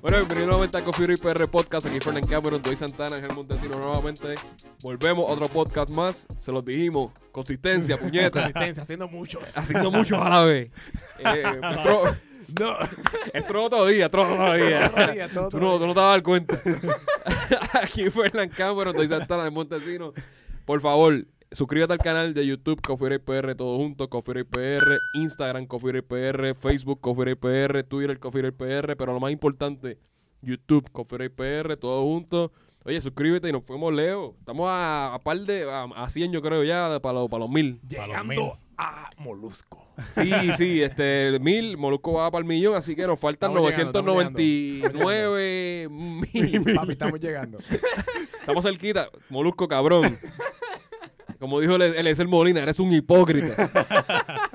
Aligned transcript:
Bueno, 0.00 0.16
bienvenido 0.18 0.46
nuevamente 0.46 0.78
a 0.78 0.82
Coffee 0.82 1.04
Break 1.06 1.20
PR 1.20 1.46
Podcast. 1.48 1.86
Aquí 1.86 2.00
Fernan 2.00 2.22
Cameron, 2.26 2.62
Doy 2.62 2.74
Santana, 2.76 3.16
Ángel 3.16 3.34
Montesino 3.34 3.78
nuevamente. 3.78 4.34
Volvemos 4.82 5.26
a 5.26 5.30
otro 5.32 5.46
podcast 5.48 5.90
más. 5.90 6.26
Se 6.38 6.50
los 6.52 6.64
dijimos. 6.64 7.12
Consistencia, 7.32 7.96
puñeta. 8.00 8.30
Consistencia, 8.40 8.82
haciendo 8.82 9.08
muchos. 9.08 9.56
Haciendo 9.56 9.90
mucho 9.90 10.22
a 10.22 10.28
la 10.28 10.44
vez. 10.44 10.70
Eh, 11.22 11.42
esto, 11.44 12.16
No. 12.58 12.76
esto 13.34 13.62
otro 13.62 13.84
día, 13.84 14.06
esto 14.06 14.22
otro 14.22 14.54
día. 14.54 14.88
Todo 14.90 15.12
día, 15.12 15.28
todo 15.28 15.48
Tú 15.50 15.60
no, 15.60 15.78
tú 15.78 15.86
no 15.86 15.92
te 15.92 16.00
vas 16.00 16.06
a 16.08 16.10
dar 16.12 16.22
cuenta. 16.22 16.58
Aquí 17.82 18.08
Fernan 18.08 18.48
Cameron, 18.48 18.96
Doy 18.96 19.06
Santana, 19.06 19.42
Ángel 19.42 19.52
Montesino. 19.54 20.14
Por 20.64 20.80
favor, 20.80 21.26
suscríbete 21.52 21.92
al 21.92 21.98
canal 21.98 22.34
de 22.34 22.46
YouTube 22.46 22.80
Coffee 22.80 23.18
PR, 23.18 23.54
todo 23.54 23.76
junto, 23.76 24.08
Coffee 24.08 24.44
PR, 24.44 24.98
Instagram 25.14 25.66
Coffee 25.66 26.02
PR, 26.02 26.54
Facebook 26.54 27.00
Coffee 27.00 27.36
PR, 27.36 27.82
Twitter 27.84 28.18
Coffee 28.18 28.52
PR, 28.52 28.96
pero 28.96 29.12
lo 29.12 29.20
más 29.20 29.32
importante, 29.32 29.98
YouTube 30.42 30.90
Coffee 30.92 31.30
PR, 31.30 31.76
todo 31.76 32.02
junto. 32.02 32.52
Oye, 32.84 33.00
suscríbete 33.00 33.48
y 33.48 33.52
nos 33.52 33.64
fuimos 33.64 33.92
Leo. 33.92 34.36
Estamos 34.38 34.66
a, 34.68 35.12
a 35.14 35.18
par 35.18 35.38
de, 35.40 35.70
a, 35.70 35.84
a 35.84 36.08
100 36.08 36.32
yo 36.32 36.40
creo 36.40 36.64
ya, 36.64 36.98
para 37.02 37.20
los, 37.20 37.28
para 37.28 37.40
los 37.40 37.50
mil. 37.50 37.78
Llegando 37.86 38.58
a 38.78 39.10
Molusco. 39.18 39.86
Sí, 40.12 40.32
sí, 40.56 40.80
este, 40.80 41.38
mil, 41.40 41.76
Molusco 41.76 42.14
va 42.14 42.30
para 42.30 42.40
el 42.40 42.46
millón, 42.46 42.74
así 42.74 42.96
que 42.96 43.06
nos 43.06 43.20
faltan 43.20 43.50
Estamos 43.50 43.70
llegando, 43.70 43.98
estamos 43.98 44.14
999 44.14 45.88
mil. 45.90 46.74
Papi, 46.74 46.92
estamos 46.92 47.20
llegando. 47.20 47.58
Estamos 48.38 48.64
cerquita. 48.64 49.10
Molusco, 49.28 49.68
cabrón. 49.68 50.18
Como 51.40 51.58
dijo 51.58 51.74
el, 51.74 51.82
el 51.82 52.06
el 52.06 52.28
Molina, 52.28 52.60
eres 52.62 52.78
un 52.78 52.92
hipócrita. 52.92 53.68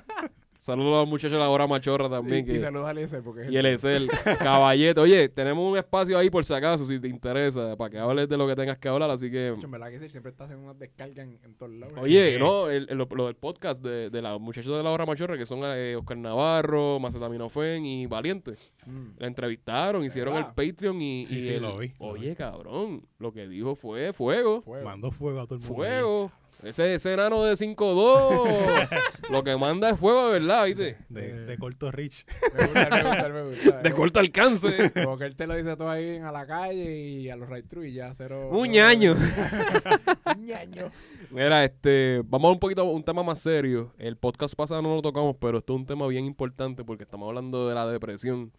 Saludos 0.60 1.04
al 1.04 1.08
muchacho 1.08 1.36
de 1.36 1.40
la 1.42 1.50
hora 1.50 1.68
machorra 1.68 2.10
también. 2.10 2.44
y, 2.50 2.60
saludos 2.60 2.88
a 2.88 2.92
Eliezer, 2.92 3.22
porque 3.22 3.44
es 3.44 3.52
y 3.52 3.56
él 3.56 3.68
es 3.68 3.84
el 3.84 4.10
caballete. 4.40 5.00
Oye, 5.00 5.30
tenemos 5.30 5.64
un 5.72 5.78
espacio 5.78 6.18
ahí 6.18 6.32
por 6.32 6.44
si 6.44 6.56
acaso, 6.56 6.86
si 6.88 7.00
te 7.00 7.08
interesa, 7.08 7.76
para 7.78 7.92
que 7.92 8.00
hables 8.00 8.28
de 8.28 8.36
lo 8.36 8.48
que 8.48 8.56
tengas 8.56 8.80
que 8.80 8.90
hablar. 8.90 9.12
Así 9.12 9.30
que, 9.30 9.50
En 9.50 9.70
verdad 9.70 9.92
que 9.92 10.10
siempre 10.10 10.32
está 10.32 10.46
haciendo 10.46 10.66
unas 10.66 10.80
descargas 10.80 11.20
en, 11.28 11.38
en 11.44 11.54
todos 11.54 11.72
lados. 11.72 11.94
oye, 12.02 12.34
Sí. 12.34 12.40
no, 12.40 12.68
el, 12.72 12.88
el- 12.90 12.98
lo, 12.98 13.08
lo 13.12 13.26
del 13.28 13.36
podcast 13.36 13.84
de, 13.84 14.10
de 14.10 14.22
los 14.24 14.42
muchachos 14.42 14.76
de 14.76 14.82
la 14.82 14.90
hora 14.90 15.06
machorra, 15.06 15.38
que 15.38 15.46
son 15.46 15.60
eh, 15.66 15.96
Oscar 15.96 16.18
Navarro, 16.18 17.00
Macetaminofen 17.00 17.86
y 17.86 18.08
Valiente. 18.08 18.54
Mm. 18.88 19.10
La 19.20 19.28
entrevistaron, 19.28 20.04
hicieron 20.04 20.36
el. 20.36 20.46
Patreon 20.48 21.00
y, 21.00 21.28
Sí, 21.28 21.38
y 21.38 21.42
sí, 21.44 21.50
el- 21.54 21.62
lo 21.62 21.78
vi, 21.78 21.90
lo 22.00 22.06
Oye, 22.08 22.30
vi. 22.30 22.36
cabrón, 22.36 23.04
lo 23.20 23.32
que 23.32 23.48
dijo 23.48 23.76
fue 23.76 24.14
fuego. 24.14 24.64
Fuego. 24.64 24.84
Mandó 24.84 25.12
fuego 25.12 25.42
a 25.42 25.46
todo 25.46 25.56
el 25.56 25.62
mundo. 25.62 25.76
Fuego. 25.76 26.32
Ese, 26.64 26.96
ese 26.96 27.14
enano 27.14 27.44
de 27.44 27.54
5'2 27.54 28.88
lo 29.30 29.44
que 29.44 29.56
manda 29.58 29.90
es 29.90 30.00
fuego 30.00 30.28
de 30.28 30.40
verdad, 30.40 30.66
¿viste? 30.66 30.86
ahí. 30.86 30.96
De, 31.10 31.46
de 31.46 31.58
corto 31.58 31.92
Rich. 31.92 32.26
Me 32.58 32.64
gusta, 32.66 32.90
me 32.90 33.04
gusta, 33.04 33.30
me 33.30 33.44
gusta. 33.50 33.82
De 33.82 33.92
corto 33.92 34.20
alcance. 34.20 34.92
Como 34.92 35.18
que 35.18 35.26
él 35.26 35.36
te 35.36 35.46
lo 35.48 35.56
dice 35.56 35.76
todo 35.76 35.90
ahí 35.90 36.18
a 36.18 36.32
la 36.32 36.48
calle 36.48 36.98
y 36.98 37.30
a 37.30 37.36
los 37.36 37.50
right 37.50 37.68
through 37.68 37.86
y 37.86 37.94
ya 37.94 38.14
cero. 38.16 38.50
Un 38.52 38.70
ñaño. 38.70 39.16
Un 40.36 40.46
ñaño. 40.46 40.92
Mira, 41.30 41.64
este, 41.64 42.22
vamos 42.26 42.50
a 42.50 42.52
un 42.54 42.60
poquito 42.60 42.82
a 42.82 42.86
un 42.86 43.04
tema 43.04 43.22
más 43.22 43.40
serio. 43.40 43.94
El 43.98 44.18
podcast 44.18 44.56
pasado 44.56 44.82
no 44.82 44.96
lo 44.96 45.02
tocamos, 45.02 45.36
pero 45.40 45.60
esto 45.60 45.74
es 45.74 45.80
un 45.80 45.86
tema 45.86 46.08
bien 46.08 46.26
importante 46.26 46.84
porque 46.84 47.04
estamos 47.04 47.28
hablando 47.28 47.68
de 47.68 47.76
la 47.76 47.88
depresión. 47.88 48.52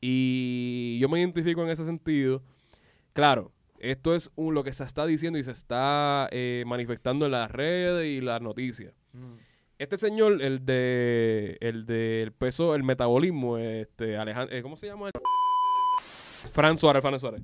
Y 0.00 0.98
yo 0.98 1.08
me 1.08 1.18
identifico 1.18 1.62
en 1.62 1.70
ese 1.70 1.84
sentido. 1.84 2.42
Claro, 3.12 3.52
esto 3.80 4.14
es 4.14 4.30
un- 4.36 4.54
lo 4.54 4.62
que 4.64 4.72
se 4.72 4.84
está 4.84 5.06
diciendo 5.06 5.38
y 5.38 5.42
se 5.42 5.50
está 5.50 6.28
eh, 6.30 6.64
manifestando 6.66 7.26
en 7.26 7.32
las 7.32 7.50
redes 7.50 8.06
y 8.06 8.20
las 8.20 8.40
noticias. 8.40 8.92
Mm. 9.12 9.34
Este 9.78 9.96
señor, 9.96 10.42
el 10.42 10.64
de 10.66 11.56
el 11.60 11.86
del 11.86 12.32
peso, 12.32 12.74
el 12.74 12.82
metabolismo, 12.82 13.56
este 13.58 14.16
Alejandro, 14.18 14.62
¿cómo 14.62 14.76
se 14.76 14.86
llama? 14.88 15.10
Fran 16.52 16.78
Suárez, 16.78 17.02
Fran 17.02 17.20
Suárez. 17.20 17.42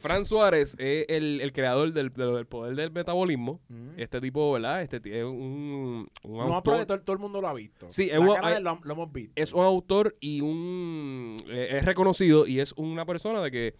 Fran 0.00 0.24
Suárez 0.24 0.74
es 0.78 1.04
el, 1.08 1.40
el 1.42 1.52
creador 1.52 1.92
del, 1.92 2.10
del- 2.12 2.46
poder 2.46 2.74
del 2.76 2.90
metabolismo. 2.90 3.60
Mm. 3.68 3.90
Este 3.98 4.20
tipo, 4.20 4.52
¿verdad? 4.52 4.82
Este 4.82 4.96
es 4.96 5.24
un, 5.24 6.08
un 6.22 6.36
No, 6.36 6.54
autor. 6.54 6.86
todo, 6.86 7.00
todo 7.00 7.12
el 7.14 7.18
mundo 7.18 7.40
lo 7.42 7.48
ha 7.48 7.54
visto. 7.54 7.86
Sí, 7.90 8.08
es 8.10 8.18
un- 8.18 8.26
de 8.28 8.36
hay- 8.42 8.62
lo, 8.62 8.80
lo 8.82 8.92
hemos 8.94 9.12
visto. 9.12 9.32
Es 9.36 9.52
un 9.52 9.64
autor 9.64 10.16
y 10.20 10.40
un 10.40 11.36
eh, 11.48 11.76
es 11.78 11.84
reconocido 11.84 12.46
y 12.46 12.60
es 12.60 12.72
una 12.76 13.04
persona 13.04 13.42
de 13.42 13.50
que 13.50 13.74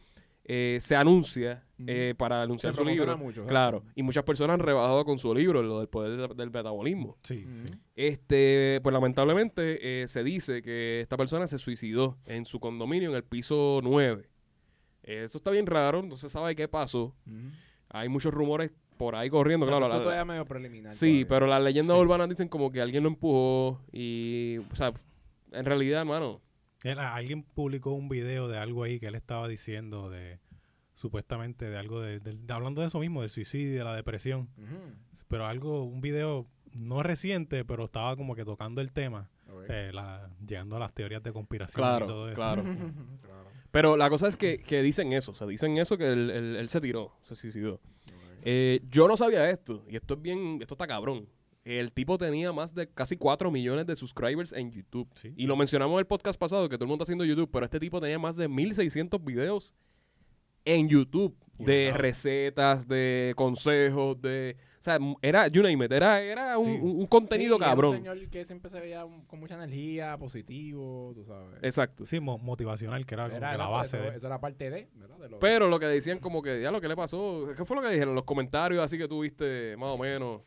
eh, 0.51 0.79
se 0.81 0.97
anuncia 0.97 1.63
eh, 1.87 2.15
para 2.17 2.37
Se 2.39 2.43
anunciar 2.45 2.75
su 2.75 2.83
libro. 2.85 3.19
mucho. 3.19 3.45
Claro, 3.47 3.85
y 3.95 4.03
muchas 4.03 4.25
personas 4.25 4.55
han 4.55 4.61
rebajado 4.61 5.05
con 5.05 5.19
su 5.19 5.33
libro, 5.35 5.63
lo 5.63 5.79
del 5.81 5.89
poder 5.89 6.35
del, 6.35 6.51
metabolismo. 6.51 7.19
Sí, 7.23 7.45
Mm. 7.47 7.67
sí. 7.67 7.73
Este, 7.95 8.81
pues 8.83 8.93
lamentablemente 8.95 10.03
eh, 10.03 10.09
se 10.09 10.25
dice 10.25 10.63
que 10.63 11.01
esta 11.03 11.17
persona 11.19 11.47
se 11.47 11.59
suicidó 11.59 12.17
en 12.25 12.47
su 12.47 12.59
condominio 12.61 13.11
en 13.11 13.17
el 13.17 13.25
piso 13.25 13.81
9. 13.83 14.29
Eh, 15.03 15.23
eso 15.25 15.39
está 15.39 15.51
bien 15.51 15.67
raro, 15.67 16.03
no 16.03 16.17
se 16.17 16.29
sabe 16.31 16.57
qué 16.57 16.67
pasó. 16.67 17.15
Mm. 17.27 17.49
Hay 17.91 18.09
muchos 18.09 18.33
rumores 18.33 18.71
por 18.97 19.15
ahí 19.15 19.31
corriendo, 19.31 19.67
O 19.67 19.69
sea, 19.69 19.79
claro. 19.79 19.95
la- 19.95 20.03
todavía 20.03 20.25
medio 20.25 20.45
preliminar. 20.47 20.93
sí, 20.93 20.99
todavía. 21.25 21.29
pero 21.29 21.47
las 21.47 21.63
leyendas 21.63 21.95
Sí. 21.97 22.01
urbanas 22.03 22.29
dicen 22.29 22.49
como 22.49 22.73
que 22.73 22.81
alguien 22.81 23.03
lo 23.05 23.09
empujó 23.11 23.81
y, 23.93 24.59
o 24.73 24.75
sea, 24.77 24.93
en 25.53 25.65
realidad, 25.65 26.01
hermano, 26.01 26.41
Él- 26.85 26.99
alguien 26.99 27.43
publicó 27.43 27.93
un 27.93 28.09
video 28.09 28.49
de 28.49 28.59
algo 28.59 28.85
ahí 28.85 29.01
que 29.01 29.07
él 29.07 29.15
estaba 29.15 29.49
diciendo 29.49 30.11
de 30.11 30.39
supuestamente 30.95 31.69
de 31.69 31.77
algo 31.79 32.01
de, 32.01 32.21
hablando 32.49 32.81
de 32.81 32.89
eso 32.89 32.99
mismo, 32.99 33.21
del 33.21 33.31
suicidio, 33.31 33.79
de 33.79 33.85
la 33.85 33.95
depresión, 33.95 34.49
pero 35.29 35.47
algo, 35.47 35.85
un 35.85 36.01
video 36.01 36.47
no 36.73 37.03
reciente, 37.03 37.65
pero 37.65 37.85
estaba 37.85 38.17
como 38.17 38.35
que 38.35 38.45
tocando 38.45 38.81
el 38.81 38.93
tema, 38.93 39.29
eh, 39.69 39.91
la- 39.93 40.29
llegando 40.47 40.77
a 40.77 40.81
las 40.81 40.93
teorías 40.93 41.23
de 41.23 41.33
conspiración 41.33 41.81
claro, 41.83 42.05
y 42.05 42.09
todo 42.09 42.29
eso. 42.29 42.37
claro. 42.37 42.63
Claro. 43.23 43.49
Pero 43.71 43.97
la 43.99 44.09
cosa 44.09 44.29
es 44.29 44.37
que, 44.37 44.63
que 44.63 44.83
dicen 44.83 45.13
eso, 45.13 45.33
o 45.33 45.35
sea, 45.35 45.47
dicen 45.47 45.77
eso 45.79 45.99
que 45.99 46.07
él, 46.11 46.31
él- 46.31 46.57
él 46.57 46.69
se 46.69 46.81
tiró, 46.81 47.13
se 47.23 47.37
suicidó. 47.37 47.81
Eh, 48.43 48.81
yo 48.91 49.07
no 49.07 49.17
sabía 49.17 49.49
esto, 49.51 49.85
y 49.89 49.97
esto 49.97 50.15
es 50.15 50.23
bien, 50.23 50.59
esto 50.63 50.75
está 50.75 50.87
cabrón. 50.87 51.29
El 51.69 51.93
tipo 51.93 52.17
tenía 52.17 52.53
más 52.53 52.75
de 52.75 52.89
casi 52.89 53.17
4 53.17 53.51
millones 53.51 53.87
de 53.87 53.95
subscribers 53.95 54.53
en 54.53 54.71
YouTube. 54.73 55.09
Sí. 55.15 55.35
Y 55.37 55.47
lo 55.47 55.55
mencionamos 55.57 55.95
en 55.95 55.99
el 56.01 56.07
podcast 56.07 56.39
pasado, 56.39 56.69
que 56.69 56.77
todo 56.77 56.85
el 56.85 56.89
mundo 56.89 57.03
está 57.03 57.11
haciendo 57.11 57.25
YouTube, 57.27 57.51
pero 57.53 57.65
este 57.67 57.79
tipo 57.79 58.01
tenía 58.01 58.19
más 58.19 58.37
de 58.37 58.49
1600 58.49 59.23
videos 59.23 59.75
en 60.65 60.89
YouTube 60.89 61.37
de 61.59 61.89
Wow. 61.91 61.99
recetas, 61.99 62.87
de 62.89 63.33
consejos, 63.37 64.21
de... 64.23 64.57
O 64.79 64.83
sea, 64.83 64.99
era, 65.23 65.49
you 65.49 65.61
name 65.63 65.85
it, 65.85 65.91
era, 65.93 66.23
era 66.23 66.57
un, 66.57 66.67
Sí. 66.73 66.79
un- 66.81 67.01
un 67.01 67.07
contenido 67.07 67.57
Sí, 67.57 67.63
era 67.63 67.71
cabrón. 67.71 67.91
Un 67.91 67.97
señor 67.99 68.29
que 68.31 68.45
siempre 68.45 68.71
se 68.71 68.81
veía 68.81 69.05
un- 69.05 69.25
con 69.27 69.41
mucha 69.41 69.57
energía, 69.57 70.17
positivo, 70.17 71.13
tú 71.15 71.25
sabes. 71.25 71.59
Exacto. 71.63 72.07
Sí, 72.07 72.21
mo- 72.21 72.39
motivacional, 72.39 73.05
que 73.05 73.15
era 73.15 73.25
como 73.25 73.37
Era, 73.37 73.53
que 73.53 73.59
la 73.59 73.67
base 73.69 73.97
eso, 73.99 74.11
de... 74.11 74.17
eso 74.17 74.27
era 74.29 74.41
parte 74.41 74.71
de, 74.71 74.89
¿verdad? 74.95 75.19
De 75.19 75.29
lo- 75.31 75.39
Pero 75.41 75.69
lo 75.69 75.81
que 75.81 75.87
decían 75.87 76.21
como 76.21 76.41
que, 76.43 76.63
ya 76.63 76.71
lo 76.71 76.81
que 76.81 76.89
le 76.89 76.97
pasó, 76.97 77.49
¿qué 77.57 77.65
fue 77.65 77.77
lo 77.77 77.83
que 77.83 77.91
dijeron? 77.91 78.15
Los 78.15 78.25
comentarios 78.25 78.83
así 78.83 78.97
que 78.97 79.09
tuviste, 79.09 79.77
más 79.77 79.91
o 79.91 79.99
menos. 79.99 80.43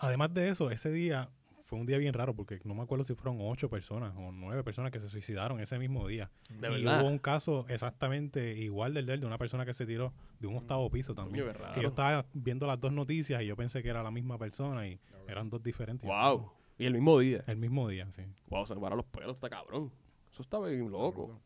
Además 0.00 0.32
de 0.34 0.48
eso, 0.48 0.70
ese 0.70 0.90
día 0.90 1.28
fue 1.64 1.78
un 1.78 1.86
día 1.86 1.98
bien 1.98 2.12
raro 2.14 2.34
porque 2.34 2.58
no 2.64 2.74
me 2.74 2.82
acuerdo 2.82 3.04
si 3.04 3.14
fueron 3.14 3.38
ocho 3.40 3.68
personas 3.70 4.12
o 4.16 4.32
nueve 4.32 4.64
personas 4.64 4.90
que 4.90 4.98
se 4.98 5.08
suicidaron 5.08 5.60
ese 5.60 5.78
mismo 5.78 6.08
día. 6.08 6.28
De 6.48 6.68
y 6.68 6.82
verdad. 6.82 7.00
hubo 7.02 7.08
un 7.08 7.18
caso 7.18 7.64
exactamente 7.68 8.56
igual 8.58 8.92
del 8.94 9.06
de 9.06 9.14
él, 9.14 9.20
de 9.20 9.26
una 9.26 9.38
persona 9.38 9.64
que 9.64 9.72
se 9.72 9.86
tiró 9.86 10.12
de 10.40 10.48
un 10.48 10.56
octavo 10.56 10.90
piso 10.90 11.14
también. 11.14 11.46
Raro. 11.54 11.74
Que 11.74 11.82
yo 11.82 11.88
estaba 11.90 12.26
viendo 12.32 12.66
las 12.66 12.80
dos 12.80 12.92
noticias 12.92 13.40
y 13.42 13.46
yo 13.46 13.54
pensé 13.56 13.82
que 13.84 13.88
era 13.88 14.02
la 14.02 14.10
misma 14.10 14.36
persona 14.36 14.88
y 14.88 14.98
eran 15.28 15.48
dos 15.48 15.62
diferentes. 15.62 16.08
Wow. 16.08 16.50
Y 16.76 16.86
el 16.86 16.94
mismo 16.94 17.18
día. 17.20 17.44
El 17.46 17.58
mismo 17.58 17.86
día, 17.88 18.10
sí. 18.10 18.22
Wow, 18.48 18.66
se 18.66 18.74
me 18.74 18.80
pararon 18.80 18.96
los 18.96 19.06
pelos, 19.06 19.36
está 19.36 19.48
cabrón. 19.48 19.92
Eso 20.32 20.42
está 20.42 20.58
bien 20.60 20.90
loco. 20.90 21.38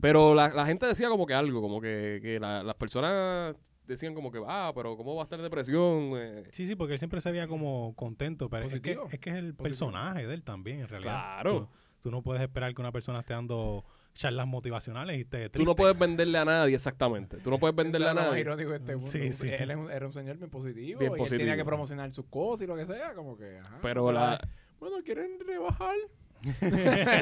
Pero 0.00 0.34
la, 0.34 0.48
la 0.50 0.66
gente 0.66 0.86
decía 0.86 1.08
como 1.08 1.26
que 1.26 1.34
algo, 1.34 1.60
como 1.60 1.80
que, 1.80 2.20
que 2.22 2.38
la- 2.38 2.62
las 2.62 2.76
personas 2.76 3.56
decían 3.90 4.14
como 4.14 4.30
que, 4.30 4.40
ah, 4.46 4.72
pero 4.74 4.96
¿cómo 4.96 5.14
va 5.14 5.22
a 5.22 5.24
estar 5.24 5.38
en 5.38 5.44
depresión? 5.44 6.12
Eh, 6.16 6.44
Sí, 6.52 6.66
sí, 6.66 6.74
porque 6.76 6.94
él 6.94 6.98
siempre 6.98 7.20
se 7.20 7.30
veía 7.30 7.46
como 7.46 7.94
contento, 7.94 8.48
pero 8.48 8.66
es 8.66 8.80
que, 8.80 8.98
es 9.10 9.18
que 9.20 9.30
es 9.30 9.36
el 9.36 9.54
personaje 9.54 10.26
de 10.26 10.34
él 10.34 10.42
también, 10.42 10.80
en 10.80 10.88
realidad. 10.88 11.12
Claro. 11.12 11.50
Tú, 11.50 11.68
tú 12.04 12.10
no 12.10 12.22
puedes 12.22 12.42
esperar 12.42 12.74
que 12.74 12.80
una 12.80 12.92
persona 12.92 13.20
esté 13.20 13.34
dando 13.34 13.84
charlas 14.14 14.46
motivacionales 14.46 15.20
y 15.20 15.24
te 15.24 15.48
tú 15.50 15.62
no 15.64 15.76
puedes 15.76 15.96
venderle 15.98 16.36
a 16.38 16.44
nadie, 16.44 16.74
exactamente. 16.74 17.38
Tú 17.38 17.48
no 17.50 17.58
puedes 17.58 17.76
venderle 17.76 18.08
a 18.08 18.14
nadie. 18.14 18.40
irónico 18.40 18.74
este 18.74 18.96
mundo. 18.96 19.10
Sí, 19.10 19.30
sí. 19.32 19.48
Él 19.48 19.76
un- 19.76 19.90
era 19.90 20.04
un 20.06 20.12
señor 20.12 20.36
bien 20.36 20.50
positivo. 20.50 20.98
Bien 20.98 21.12
y 21.12 21.14
él 21.14 21.18
positivo. 21.18 21.38
tenía 21.38 21.56
que 21.56 21.64
promocionar 21.64 22.10
sus 22.10 22.26
cosas 22.26 22.64
y 22.64 22.66
lo 22.66 22.76
que 22.76 22.86
sea, 22.86 23.14
como 23.14 23.36
que. 23.36 23.58
ajá, 23.58 23.78
Pero 23.82 24.10
la... 24.10 24.40
Bueno, 24.80 24.96
¿quieren 25.04 25.38
rebajar? 25.46 25.94
Sí, 26.42 26.50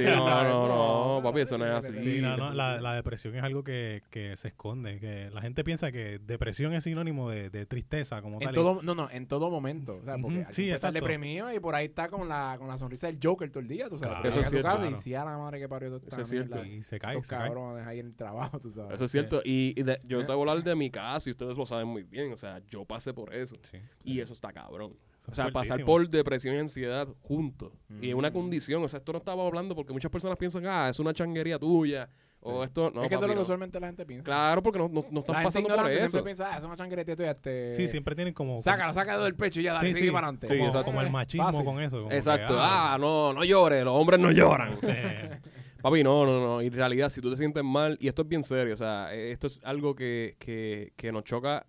no, 0.04 0.26
no, 0.44 1.16
no, 1.16 1.22
papi, 1.22 1.40
eso 1.40 1.58
no 1.58 1.66
es 1.66 1.72
así. 1.72 1.92
Sí, 2.00 2.20
no, 2.20 2.36
no, 2.36 2.52
la, 2.52 2.80
la 2.80 2.94
depresión 2.94 3.34
es 3.34 3.42
algo 3.42 3.64
que, 3.64 4.02
que 4.10 4.36
se 4.36 4.48
esconde, 4.48 5.00
que 5.00 5.30
la 5.32 5.40
gente 5.42 5.64
piensa 5.64 5.90
que 5.92 6.18
depresión 6.18 6.72
es 6.72 6.84
sinónimo 6.84 7.28
de, 7.30 7.50
de 7.50 7.66
tristeza 7.66 8.22
como 8.22 8.36
En 8.40 8.46
tal. 8.46 8.54
todo, 8.54 8.80
no, 8.82 8.94
no, 8.94 9.10
en 9.10 9.26
todo 9.26 9.50
momento. 9.50 9.96
O 9.96 10.04
sea, 10.04 10.14
porque 10.14 10.26
Ujú, 10.38 10.46
alguien 10.46 10.52
sí, 10.52 10.70
exacto. 10.70 10.94
deprimido 10.94 11.52
y 11.52 11.60
por 11.60 11.74
ahí 11.74 11.86
está 11.86 12.08
con 12.08 12.28
la, 12.28 12.56
con 12.58 12.68
la 12.68 12.78
sonrisa 12.78 13.08
del 13.08 13.18
Joker 13.22 13.50
todo 13.50 13.60
el 13.60 13.68
día, 13.68 13.88
tú 13.88 13.98
sabes. 13.98 14.18
Claro. 14.18 14.28
Eso 14.30 14.40
es 14.40 14.48
cierto. 14.50 14.68
casa 14.68 14.82
Claro. 14.82 14.96
y 14.96 15.00
si 15.02 15.14
a 15.14 15.24
la 15.24 15.36
madre 15.38 15.58
que 15.60 15.68
parió 15.68 15.96
esta 15.96 16.08
Eso 16.08 16.20
es 16.22 16.28
cierto. 16.28 16.64
y 16.64 16.82
se 16.82 16.98
cae, 16.98 17.20
se 17.22 17.28
cae. 17.28 17.50
ahí 17.86 17.98
en 18.00 18.06
el 18.06 18.14
trabajo, 18.14 18.58
tú 18.60 18.70
sabes. 18.70 18.94
Eso 18.94 19.04
es 19.06 19.10
cierto. 19.10 19.42
Y, 19.44 19.74
y 19.76 19.82
de- 19.82 20.00
yo 20.04 20.24
te 20.24 20.32
voy 20.32 20.46
a 20.46 20.50
hablar 20.52 20.64
de 20.64 20.74
mi 20.76 20.90
caso 20.90 21.28
y 21.28 21.32
ustedes 21.32 21.56
lo 21.56 21.66
saben 21.66 21.88
muy 21.88 22.02
bien. 22.04 22.32
O 22.32 22.36
sea, 22.36 22.60
yo 22.70 22.84
pasé 22.84 23.12
por 23.12 23.34
eso. 23.34 23.56
Sí. 23.70 23.78
Y 24.04 24.20
eso 24.20 24.32
está 24.32 24.52
cabrón. 24.52 24.92
O 25.30 25.34
sea, 25.34 25.50
pasar 25.50 25.84
por 25.84 26.08
depresión 26.08 26.54
y 26.54 26.58
ansiedad 26.58 27.06
juntos. 27.20 27.72
Y 28.00 28.08
es 28.08 28.14
una 28.14 28.30
Mm. 28.30 28.32
condición. 28.32 28.82
O 28.84 28.88
sea, 28.88 28.98
esto 28.98 29.12
no 29.12 29.18
estaba 29.18 29.46
hablando 29.46 29.74
porque 29.74 29.92
muchas 29.92 30.10
personas 30.10 30.38
piensan, 30.38 30.64
ah, 30.66 30.88
es 30.88 30.98
una 30.98 31.12
changuería 31.12 31.58
tuya. 31.58 32.08
O 32.40 32.60
Sí. 32.62 32.66
esto. 32.68 32.90
No, 32.94 33.02
es 33.02 33.08
que 33.08 33.16
eso 33.16 33.24
es 33.24 33.28
lo 33.28 33.34
que 33.34 33.36
no. 33.36 33.42
usualmente 33.42 33.80
la 33.80 33.88
gente 33.88 34.06
piensa. 34.06 34.24
Claro, 34.24 34.62
porque 34.62 34.78
no, 34.78 34.88
no, 34.88 35.04
no 35.10 35.20
están 35.20 35.34
la 35.34 35.40
gente 35.40 35.44
pasando 35.60 35.68
por 35.76 35.90
eso. 35.90 35.98
siempre 35.98 36.22
piensa, 36.22 36.54
ah, 36.54 36.58
es 36.58 36.64
una 36.64 36.76
changuería 36.76 37.16
tuya, 37.16 37.30
este... 37.32 37.72
Sí, 37.72 37.88
siempre 37.88 38.14
tienen 38.14 38.32
como... 38.32 38.62
Sácala, 38.62 38.92
sácala 38.94 39.24
del 39.24 39.34
pecho 39.34 39.60
y 39.60 39.64
ya, 39.64 39.72
dale, 39.74 39.88
Sí, 39.88 39.94
sigue 39.94 40.06
sí. 40.06 40.12
para 40.12 40.28
adelante. 40.28 40.46
Sí, 40.46 40.52
como, 40.54 40.66
exacto. 40.66 40.84
como 40.86 41.00
el 41.02 41.10
machismo 41.10 41.44
fácil. 41.46 41.64
con 41.64 41.80
eso. 41.82 41.96
como 41.98 42.08
que, 42.10 42.16
Exacto. 42.16 42.54
ah, 42.56 42.96
no, 43.00 43.32
no 43.32 43.42
llores, 43.44 43.84
los 43.84 43.94
hombres 43.94 44.20
no 44.20 44.30
lloran. 44.30 44.78
sí. 44.80 44.86
Papi, 45.82 46.02
no, 46.04 46.24
no, 46.26 46.40
no. 46.40 46.60
En 46.60 46.72
realidad, 46.72 47.08
si 47.08 47.20
tú 47.20 47.30
te 47.30 47.36
sientes 47.36 47.62
mal, 47.64 47.96
y 48.00 48.08
esto 48.08 48.22
es 48.22 48.28
bien 48.28 48.42
serio, 48.44 48.74
o 48.74 48.76
sea, 48.76 49.12
esto 49.14 49.46
es 49.48 49.60
algo 49.64 49.94
que, 49.94 50.36
que, 50.38 50.92
que 50.96 51.10
nos 51.12 51.24
choca 51.24 51.66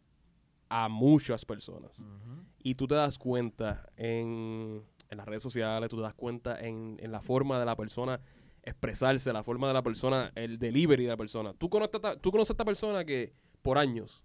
a 0.69 0.87
muchas 0.87 1.45
personas. 1.45 1.97
Ujú. 1.99 2.43
Y 2.61 2.75
tú 2.75 2.87
te 2.87 2.95
das 2.95 3.17
cuenta 3.17 3.89
en, 3.95 4.83
en 5.09 5.17
las 5.17 5.25
redes 5.27 5.43
sociales, 5.43 5.89
tú 5.89 5.95
te 5.97 6.03
das 6.03 6.13
cuenta 6.13 6.59
en, 6.59 6.97
en 6.99 7.11
la 7.11 7.21
forma 7.21 7.59
de 7.59 7.65
la 7.65 7.75
persona 7.75 8.19
expresarse, 8.63 9.31
la 9.33 9.43
forma 9.43 9.67
de 9.67 9.73
la 9.73 9.81
persona, 9.81 10.31
el 10.35 10.59
delivery 10.59 11.03
de 11.03 11.09
la 11.09 11.17
persona. 11.17 11.53
Tú 11.53 11.69
conoces, 11.69 11.93
a 11.95 11.97
esta- 11.97 12.15
tú 12.17 12.31
conoces 12.31 12.51
a 12.51 12.53
esta 12.53 12.65
persona 12.65 13.05
que 13.05 13.33
por 13.61 13.77
años, 13.77 14.23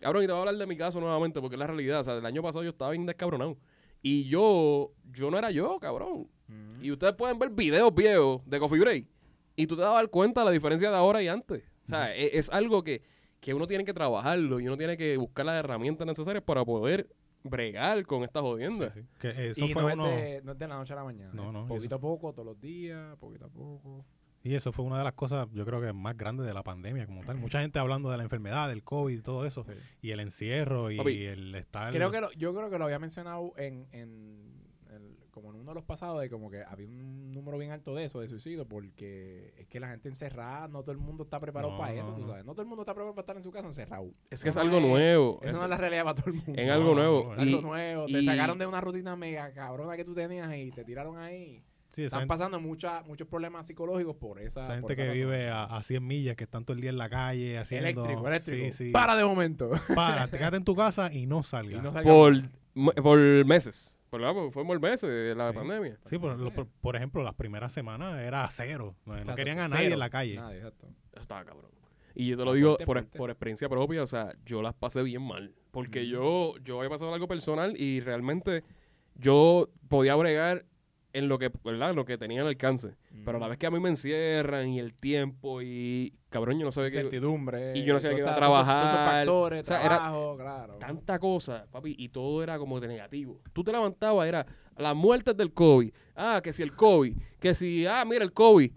cabrón, 0.00 0.22
y 0.22 0.26
te 0.26 0.32
voy 0.32 0.38
a 0.38 0.40
hablar 0.42 0.56
de 0.56 0.66
mi 0.66 0.76
caso 0.76 1.00
nuevamente 1.00 1.40
porque 1.40 1.56
es 1.56 1.60
la 1.60 1.66
realidad. 1.66 2.00
O 2.00 2.04
sea, 2.04 2.14
el 2.14 2.26
año 2.26 2.42
pasado 2.42 2.62
yo 2.62 2.70
estaba 2.70 2.90
bien 2.92 3.06
descabronado. 3.06 3.56
Y 4.02 4.24
yo, 4.28 4.92
yo 5.10 5.30
no 5.30 5.38
era 5.38 5.50
yo, 5.50 5.78
cabrón. 5.80 6.28
Ujú. 6.48 6.82
Y 6.82 6.92
ustedes 6.92 7.14
pueden 7.14 7.38
ver 7.38 7.50
videos 7.50 7.92
viejos 7.94 8.42
de 8.48 8.58
Coffee 8.60 8.78
Break. 8.78 9.06
Y 9.56 9.66
tú 9.66 9.74
te 9.74 9.82
dar 9.82 10.08
cuenta 10.10 10.42
de 10.42 10.44
la 10.44 10.50
diferencia 10.52 10.90
de 10.90 10.96
ahora 10.96 11.22
y 11.22 11.28
antes. 11.28 11.64
O 11.86 11.88
sea, 11.88 12.14
e- 12.14 12.36
es, 12.38 12.50
algo 12.50 12.84
que, 12.84 13.02
que 13.40 13.54
uno 13.54 13.66
tiene 13.66 13.84
que 13.84 13.94
trabajarlo 13.94 14.60
y 14.60 14.66
uno 14.66 14.76
tiene 14.76 14.96
que 14.96 15.16
buscar 15.16 15.46
las 15.46 15.56
herramientas 15.56 16.06
necesarias 16.06 16.44
para 16.44 16.64
poder 16.64 17.08
bregar 17.48 18.04
con 18.06 18.22
estas 18.24 18.42
jodiendas. 18.42 18.94
Sí, 18.94 19.00
sí. 19.02 19.08
Que 19.18 19.50
eso 19.50 19.64
y 19.64 19.72
fue 19.72 19.82
no, 19.96 20.04
uno... 20.04 20.08
es 20.08 20.22
de, 20.22 20.42
no 20.42 20.52
es 20.52 20.58
de 20.58 20.68
la 20.68 20.76
noche 20.76 20.92
a 20.92 20.96
la 20.96 21.04
mañana. 21.04 21.30
No, 21.32 21.52
no, 21.52 21.66
Poquito 21.66 21.86
eso- 21.86 21.94
a 21.96 22.00
poco, 22.00 22.32
todos 22.32 22.46
los 22.46 22.60
días, 22.60 23.16
poquito 23.18 23.46
a 23.46 23.48
poco. 23.48 24.04
Y 24.42 24.54
eso 24.54 24.70
fue 24.70 24.84
una 24.84 24.98
de 24.98 25.02
las 25.04 25.14
cosas, 25.14 25.48
yo 25.52 25.64
creo 25.66 25.80
que 25.80 25.92
más 25.92 26.16
grandes 26.16 26.46
de 26.46 26.54
la 26.54 26.62
pandemia 26.62 27.04
como 27.06 27.24
tal. 27.24 27.36
Mucha 27.36 27.60
gente 27.62 27.80
hablando 27.80 28.10
de 28.10 28.16
la 28.16 28.22
enfermedad, 28.22 28.68
del 28.68 28.84
COVID 28.84 29.18
y 29.18 29.22
todo 29.22 29.44
eso. 29.44 29.64
Sí. 29.64 29.72
Y 30.02 30.10
el 30.12 30.20
encierro 30.20 30.90
y 30.92 30.98
Papi, 30.98 31.24
el 31.24 31.54
estar... 31.56 31.92
Creo 31.92 32.12
que 32.12 32.20
lo- 32.20 32.30
yo 32.32 32.54
creo 32.54 32.70
que 32.70 32.78
lo 32.78 32.84
había 32.84 33.00
mencionado 33.00 33.52
en, 33.56 33.88
en 33.90 34.55
como 35.36 35.50
en 35.50 35.56
uno 35.60 35.70
de 35.70 35.74
los 35.74 35.84
pasados 35.84 36.18
de 36.22 36.30
como 36.30 36.50
que 36.50 36.62
había 36.64 36.86
un 36.86 37.30
número 37.30 37.58
bien 37.58 37.70
alto 37.70 37.94
de 37.94 38.04
eso, 38.04 38.20
de 38.20 38.28
suicidio, 38.28 38.66
porque 38.66 39.52
es 39.58 39.66
que 39.68 39.78
la 39.80 39.88
gente 39.90 40.08
encerrada, 40.08 40.66
no 40.66 40.80
todo 40.80 40.92
el 40.92 40.98
mundo 40.98 41.24
está 41.24 41.38
preparado 41.38 41.72
No, 41.74 41.78
para 41.78 41.92
no, 41.94 42.00
eso, 42.00 42.14
tú 42.14 42.26
sabes. 42.26 42.44
No 42.46 42.52
todo 42.52 42.62
el 42.62 42.68
mundo 42.68 42.82
está 42.82 42.94
preparado 42.94 43.14
para 43.14 43.22
estar 43.22 43.36
en 43.36 43.42
su 43.42 43.50
casa 43.50 43.66
encerrado. 43.66 44.10
Es 44.30 44.42
que 44.42 44.48
es 44.48 44.54
no 44.56 44.62
algo 44.62 44.80
nuevo. 44.80 45.38
Eso 45.42 45.48
Es- 45.48 45.54
no 45.54 45.64
es 45.64 45.68
la 45.70 45.76
realidad 45.76 46.04
para 46.04 46.14
todo 46.14 46.30
el 46.30 46.36
mundo. 46.42 46.52
en 46.62 46.70
algo 46.70 46.94
nuevo. 46.94 47.32
algo 47.32 47.60
nuevo. 47.60 48.04
y- 48.08 48.12
Te 48.14 48.24
sacaron 48.24 48.58
de 48.58 48.66
una 48.66 48.80
rutina 48.80 49.14
mega 49.14 49.52
cabrona 49.52 49.94
que 49.96 50.04
tú 50.06 50.14
tenías 50.14 50.50
y 50.56 50.70
te 50.70 50.84
tiraron 50.84 51.18
ahí. 51.18 51.62
Sí, 51.90 52.04
Están 52.04 52.20
gente, 52.22 52.28
pasando 52.28 52.60
mucha, 52.60 53.02
muchos 53.04 53.28
problemas 53.28 53.66
psicológicos 53.66 54.16
por 54.16 54.40
esa. 54.40 54.60
esa 54.62 54.68
por 54.70 54.74
gente 54.80 54.92
esa 54.94 55.02
que 55.02 55.08
razón. 55.08 55.20
vive 55.30 55.48
a, 55.50 55.64
a 55.64 55.82
100 55.82 56.06
millas, 56.06 56.36
que 56.36 56.44
están 56.44 56.64
todo 56.64 56.74
el 56.74 56.80
día 56.80 56.90
en 56.90 56.98
la 56.98 57.08
calle 57.08 57.58
haciendo... 57.58 57.88
Eléctrico, 57.88 58.26
eléctrico. 58.28 58.64
Sí, 58.72 58.72
sí. 58.86 58.90
Para 58.90 59.14
de 59.16 59.24
momento. 59.24 59.70
Para, 59.94 60.26
te 60.28 60.36
quédate 60.38 60.56
en 60.56 60.64
tu 60.64 60.74
casa 60.74 61.12
y 61.12 61.26
no 61.26 61.40
Y 61.40 61.42
salgas. 61.44 61.82
no 61.82 61.92
por, 62.02 62.34
por 63.02 63.18
meses. 63.46 63.94
Por, 64.18 64.34
porque 64.34 64.50
fue 64.52 64.64
por 64.66 64.80
meses 64.80 65.08
de 65.08 65.34
la 65.34 65.50
Sí. 65.50 65.56
pandemia. 65.56 65.98
Sí, 66.04 66.18
por, 66.18 66.38
lo- 66.38 66.52
por, 66.52 66.66
por 66.66 66.96
ejemplo, 66.96 67.22
las 67.22 67.34
primeras 67.34 67.72
semanas 67.72 68.18
era 68.24 68.48
cero. 68.50 68.94
No, 69.04 69.34
querían 69.34 69.58
a 69.58 69.68
cero. 69.68 69.78
nadie 69.80 69.92
en 69.92 69.98
la 69.98 70.10
calle. 70.10 70.36
Nadie, 70.36 70.56
exacto. 70.58 70.86
Eso 71.12 71.20
estaba 71.22 71.44
cabrón. 71.44 71.70
Y 72.14 72.28
yo 72.28 72.36
te 72.38 72.44
lo 72.44 72.52
digo 72.54 72.68
fuerte, 72.76 72.84
por, 72.86 72.94
fuerte. 72.96 73.18
por 73.18 73.30
experiencia 73.30 73.68
propia, 73.68 74.02
o 74.02 74.06
sea, 74.06 74.34
yo 74.46 74.62
las 74.62 74.74
pasé 74.74 75.02
bien 75.02 75.22
mal. 75.22 75.54
Porque 75.70 76.00
Ujú. 76.00 76.08
yo, 76.08 76.54
yo 76.64 76.78
había 76.78 76.88
pasado 76.90 77.12
algo 77.12 77.28
personal 77.28 77.78
y 77.78 78.00
realmente 78.00 78.64
yo 79.16 79.68
podía 79.88 80.14
bregar 80.14 80.64
en 81.16 81.28
lo 81.28 81.38
que, 81.38 81.50
¿verdad? 81.64 81.90
En 81.90 81.96
lo 81.96 82.04
que 82.04 82.18
tenía 82.18 82.42
al 82.42 82.48
alcance. 82.48 82.94
Pero 83.24 83.38
a 83.38 83.40
la 83.40 83.48
vez 83.48 83.56
que 83.58 83.66
a 83.66 83.70
mí 83.70 83.80
me 83.80 83.88
encierran 83.88 84.68
y 84.68 84.78
el 84.78 84.92
tiempo 84.94 85.62
y, 85.62 86.12
cabrón, 86.28 86.58
yo 86.58 86.66
no 86.66 86.72
sabía 86.72 86.90
que... 86.90 86.96
Incertidumbre. 86.98 87.76
y 87.76 87.84
yo 87.84 87.94
no 87.94 88.00
sabía 88.00 88.16
que 88.16 88.22
iba 88.22 88.32
a 88.32 88.36
todos 88.38 88.52
esos 88.52 88.66
trabajar. 88.66 89.16
factores, 89.18 89.62
O 89.62 89.66
sea, 89.66 89.80
era 89.80 89.96
trabajo, 89.96 90.36
claro. 90.36 90.74
Tanta 90.74 91.18
cosa, 91.18 91.66
papi, 91.70 91.94
y 91.98 92.10
todo 92.10 92.42
era 92.42 92.58
como 92.58 92.78
de 92.80 92.88
negativo. 92.88 93.40
Tú 93.54 93.64
te 93.64 93.72
levantabas, 93.72 94.28
era 94.28 94.46
las 94.76 94.94
muertes 94.94 95.36
del 95.36 95.52
COVID. 95.52 95.90
Ah, 96.14 96.40
que 96.44 96.52
si 96.52 96.62
el 96.62 96.76
COVID. 96.76 97.16
Que 97.40 97.54
si, 97.54 97.86
ah, 97.86 98.04
mira 98.06 98.22
el 98.22 98.32
COVID. 98.32 98.70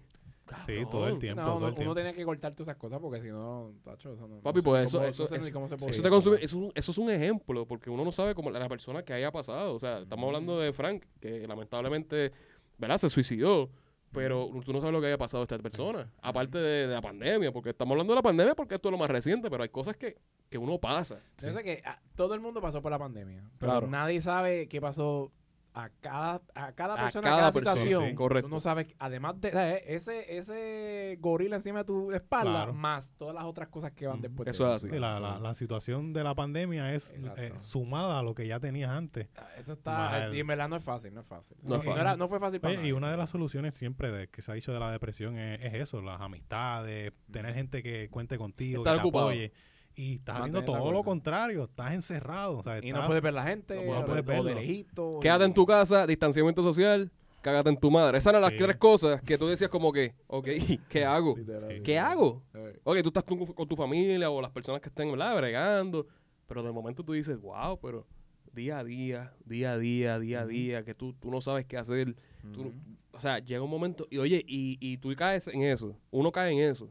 Sí, 0.66 0.74
todo 0.90 1.08
el 1.08 1.18
tiempo. 1.18 1.40
No, 1.42 1.46
todo 1.48 1.56
uno, 1.58 1.68
el 1.68 1.74
tiempo. 1.74 1.92
uno 1.92 1.94
tenía 2.00 2.12
que 2.12 2.24
cortar 2.24 2.52
todas 2.52 2.68
esas 2.68 2.76
cosas 2.76 2.98
porque 3.00 3.20
si 3.20 3.28
no, 3.28 3.72
tacho, 3.84 4.12
eso 4.12 4.26
no. 4.28 4.40
Papi, 4.40 4.58
no 4.58 4.62
pues 4.64 4.84
eso- 4.88 4.98
cómo- 4.98 5.08
eso- 5.08 5.24
eso- 5.24 5.52
cómo 5.52 5.68
se 5.68 5.74
Eso, 5.76 5.86
podía 5.86 6.02
te 6.02 6.08
consume- 6.10 6.36
eso, 6.36 6.44
es 6.44 6.52
un- 6.54 6.72
eso 6.74 6.90
es 6.92 6.98
un 6.98 7.10
ejemplo, 7.10 7.66
porque 7.66 7.90
uno 7.90 8.04
no 8.04 8.12
sabe 8.12 8.34
cómo 8.34 8.50
la, 8.50 8.68
persona 8.68 9.02
que 9.04 9.12
haya 9.12 9.30
pasado. 9.32 9.74
O 9.74 9.78
sea, 9.78 9.98
estamos 10.00 10.26
hablando 10.26 10.58
de 10.60 10.72
Frank, 10.72 11.04
que 11.20 11.46
lamentablemente, 11.46 12.32
¿verdad? 12.78 12.98
Se 12.98 13.10
suicidó. 13.10 13.70
Pero 14.12 14.50
tú 14.64 14.72
no 14.72 14.80
sabes 14.80 14.92
lo 14.92 15.00
que 15.00 15.06
haya 15.06 15.18
pasado 15.18 15.42
a 15.42 15.44
esta 15.44 15.56
persona. 15.60 16.10
Aparte 16.20 16.58
de, 16.58 16.88
de 16.88 16.94
la 16.94 17.00
pandemia, 17.00 17.52
porque 17.52 17.70
estamos 17.70 17.92
hablando 17.92 18.12
de 18.12 18.16
la 18.16 18.22
pandemia 18.22 18.54
porque 18.56 18.74
esto 18.74 18.88
es 18.88 18.90
lo 18.92 18.98
más 18.98 19.08
reciente, 19.08 19.48
pero 19.48 19.62
hay 19.62 19.68
cosas 19.68 19.96
que, 19.96 20.16
que 20.48 20.58
uno 20.58 20.78
pasa. 20.78 21.20
Yo 21.40 21.52
sé 21.52 21.62
que 21.62 21.80
ah, 21.84 21.96
todo 22.16 22.34
el 22.34 22.40
mundo 22.40 22.60
pasó 22.60 22.82
por 22.82 22.90
la 22.90 22.98
pandemia. 22.98 23.40
Pero 23.58 23.70
Claro. 23.70 23.86
nadie 23.86 24.20
sabe 24.20 24.66
qué 24.66 24.80
pasó 24.80 25.30
a 25.72 25.88
cada, 26.00 26.42
a 26.54 26.72
cada 26.72 26.96
persona, 26.96 27.28
a 27.28 27.30
cada 27.30 27.40
cada, 27.42 27.52
persona, 27.52 27.76
situación. 27.76 28.08
sí, 28.10 28.14
correcto. 28.14 28.48
Tú 28.48 28.54
no 28.54 28.60
sabes, 28.60 28.88
además 28.98 29.40
de 29.40 29.50
eh, 29.54 29.84
ese, 29.94 30.36
ese 30.36 31.16
gorila 31.20 31.56
encima 31.56 31.78
de 31.80 31.84
tu 31.84 32.10
espalda, 32.10 32.50
Claro. 32.52 32.72
más 32.74 33.12
todas 33.16 33.34
las 33.34 33.44
otras 33.44 33.68
cosas 33.68 33.92
que 33.92 34.06
van 34.06 34.18
Mm, 34.18 34.22
después. 34.22 34.44
de 34.46 34.50
eso 34.50 34.66
es 34.66 34.72
así. 34.84 34.90
Sí, 34.90 34.98
la, 34.98 35.20
la, 35.20 35.38
la 35.38 35.54
situación 35.54 36.12
de 36.12 36.24
la 36.24 36.34
pandemia 36.34 36.92
es 36.94 37.14
eh, 37.36 37.52
sumada 37.56 38.18
a 38.18 38.22
lo 38.22 38.34
que 38.34 38.46
ya 38.48 38.58
tenías 38.58 38.90
antes. 38.90 39.28
Ah, 39.36 39.48
Eso 39.58 39.74
está. 39.74 39.92
Mal. 39.96 40.34
Y 40.34 40.40
en 40.40 40.46
verdad 40.46 40.68
no 40.68 40.76
es 40.76 40.84
fácil, 40.84 41.14
no 41.14 41.20
es 41.20 41.26
fácil. 41.26 41.56
No 41.62 41.76
es 41.76 41.86
era- 41.86 42.16
no 42.16 42.28
fue 42.28 42.40
fácil 42.40 42.60
para 42.60 42.78
Oye, 42.78 42.88
y 42.88 42.92
una 42.92 43.10
de 43.10 43.16
las 43.16 43.30
soluciones 43.30 43.74
siempre 43.74 44.10
de, 44.10 44.28
que 44.28 44.42
se 44.42 44.50
ha 44.50 44.54
dicho 44.54 44.72
de 44.72 44.80
la 44.80 44.90
depresión 44.90 45.38
es, 45.38 45.60
es 45.62 45.74
eso, 45.74 46.02
las 46.02 46.20
amistades, 46.20 47.12
tener 47.30 47.54
gente 47.54 47.82
que 47.82 48.08
cuente 48.10 48.38
contigo, 48.38 48.82
Estar 48.82 48.94
que 48.96 49.02
te 49.02 49.06
ocupado. 49.08 49.26
apoye. 49.28 49.52
Y 50.00 50.14
estás 50.14 50.38
haciendo 50.38 50.64
todo 50.64 50.92
lo 50.92 51.02
contrario, 51.04 51.64
estás 51.64 51.92
encerrado. 51.92 52.58
O 52.58 52.62
sea, 52.62 52.76
Y 52.82 52.86
estás- 52.88 53.02
no 53.02 53.06
puedes 53.06 53.22
ver 53.22 53.34
la 53.34 53.42
gente, 53.44 53.74
no 53.76 53.82
puedes 54.04 54.10
o, 54.10 54.14
de- 54.14 54.22
verlo. 54.22 54.42
o 54.42 54.46
de 54.46 54.54
lejito. 54.54 55.18
Quédate 55.20 55.44
y- 55.44 55.46
en 55.48 55.54
tu 55.54 55.66
casa, 55.66 56.06
distanciamiento 56.06 56.62
social, 56.62 57.10
cágate 57.42 57.68
en 57.70 57.76
tu 57.76 57.90
madre. 57.90 58.16
Esas 58.18 58.30
eran 58.30 58.42
las 58.42 58.52
Sí. 58.52 58.58
tres 58.58 58.76
cosas 58.76 59.20
que 59.22 59.36
tú 59.36 59.46
decías 59.46 59.68
como 59.70 59.92
que, 59.92 60.14
ok, 60.26 60.46
¿qué 60.88 61.04
hago? 61.04 61.36
Sí. 61.36 61.80
¿Qué 61.84 61.98
hago? 61.98 62.42
Eh, 62.54 62.80
Ok, 62.84 63.02
tú 63.02 63.08
estás 63.08 63.24
tú 63.26 63.54
con 63.54 63.68
tu 63.68 63.76
familia 63.76 64.30
o 64.30 64.40
las 64.40 64.50
personas 64.50 64.80
que 64.80 64.88
estén, 64.88 65.10
¿verdad? 65.10 65.36
Bregando. 65.36 66.06
Pero 66.46 66.62
de 66.62 66.72
momento 66.72 67.04
tú 67.04 67.12
dices, 67.12 67.38
wow, 67.40 67.78
pero 67.80 68.06
día 68.52 68.78
a 68.78 68.84
día, 68.84 69.32
día 69.44 69.72
a 69.72 69.78
día, 69.78 70.18
día 70.18 70.40
a 70.40 70.46
día, 70.46 70.82
que 70.84 70.94
tú, 70.94 71.12
tú 71.12 71.30
no 71.30 71.40
sabes 71.40 71.66
qué 71.66 71.76
hacer. 71.76 72.16
No- 72.42 72.72
o 73.12 73.20
sea, 73.20 73.38
llega 73.38 73.62
un 73.62 73.70
momento, 73.70 74.06
y 74.10 74.16
oye, 74.18 74.42
y, 74.48 74.78
y 74.80 74.96
tú 74.96 75.14
caes 75.14 75.46
en 75.48 75.62
eso, 75.62 75.94
uno 76.10 76.32
cae 76.32 76.52
en 76.52 76.70
eso. 76.70 76.90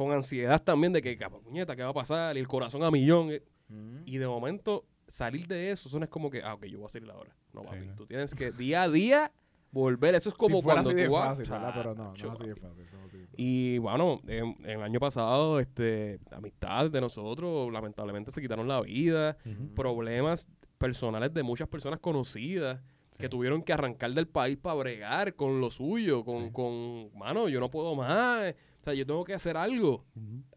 Con 0.00 0.12
ansiedad 0.12 0.62
también 0.62 0.94
de 0.94 1.02
que, 1.02 1.14
"Capa, 1.18 1.38
puñeta, 1.40 1.76
¿qué 1.76 1.82
va 1.82 1.90
a 1.90 1.92
pasar? 1.92 2.34
Y 2.34 2.40
el 2.40 2.48
corazón 2.48 2.82
a 2.82 2.90
millón. 2.90 3.32
eh. 3.32 3.42
Ujú. 3.68 4.00
Y 4.06 4.16
de 4.16 4.26
momento, 4.26 4.86
salir 5.08 5.46
de 5.46 5.72
eso, 5.72 5.88
eso 5.88 5.98
no 5.98 6.04
es 6.04 6.10
como 6.10 6.30
que, 6.30 6.42
ah, 6.42 6.54
ok, 6.54 6.64
yo 6.64 6.78
voy 6.78 6.86
a 6.86 6.88
salir 6.88 7.10
ahora. 7.10 7.36
No, 7.52 7.62
Sí, 7.64 7.68
papi, 7.70 7.86
no. 7.86 7.94
tú 7.96 8.06
tienes 8.06 8.34
que 8.34 8.50
día 8.50 8.84
a 8.84 8.88
día 8.88 9.30
volver. 9.70 10.14
Eso 10.14 10.30
es 10.30 10.34
como 10.36 10.56
si 10.56 10.62
cuando 10.64 10.88
así 10.88 11.04
tú 11.04 11.12
vas. 11.12 11.28
fácil, 11.36 11.50
¿verdad? 11.52 11.72
Pero 11.76 11.94
no, 11.94 12.04
no 12.04 12.10
así 12.12 12.22
de 12.46 12.54
fácil. 12.54 12.86
así. 13.08 13.26
Y 13.36 13.76
bueno, 13.76 14.20
en, 14.26 14.56
en 14.64 14.70
el 14.70 14.82
año 14.82 14.98
pasado, 15.00 15.60
este, 15.60 16.18
amistades 16.30 16.90
de 16.92 17.00
nosotros, 17.02 17.70
lamentablemente 17.70 18.32
se 18.32 18.40
quitaron 18.40 18.66
la 18.68 18.80
vida. 18.80 19.36
Problemas 19.76 20.48
personales 20.78 21.34
de 21.34 21.42
muchas 21.42 21.68
personas 21.68 22.00
conocidas 22.00 22.80
que 23.18 23.26
Sí. 23.26 23.28
tuvieron 23.30 23.62
que 23.62 23.74
arrancar 23.74 24.12
del 24.14 24.26
país 24.26 24.56
para 24.56 24.76
bregar 24.76 25.34
con 25.34 25.60
lo 25.60 25.70
suyo, 25.70 26.24
con, 26.24 26.46
Sí. 26.46 26.52
con, 26.52 27.10
mano, 27.18 27.48
yo 27.50 27.60
no 27.60 27.70
puedo 27.70 27.94
más. 27.94 28.54
O 28.80 28.82
sea, 28.82 28.94
yo 28.94 29.06
tengo 29.06 29.24
que 29.24 29.34
hacer 29.34 29.56
algo, 29.56 30.06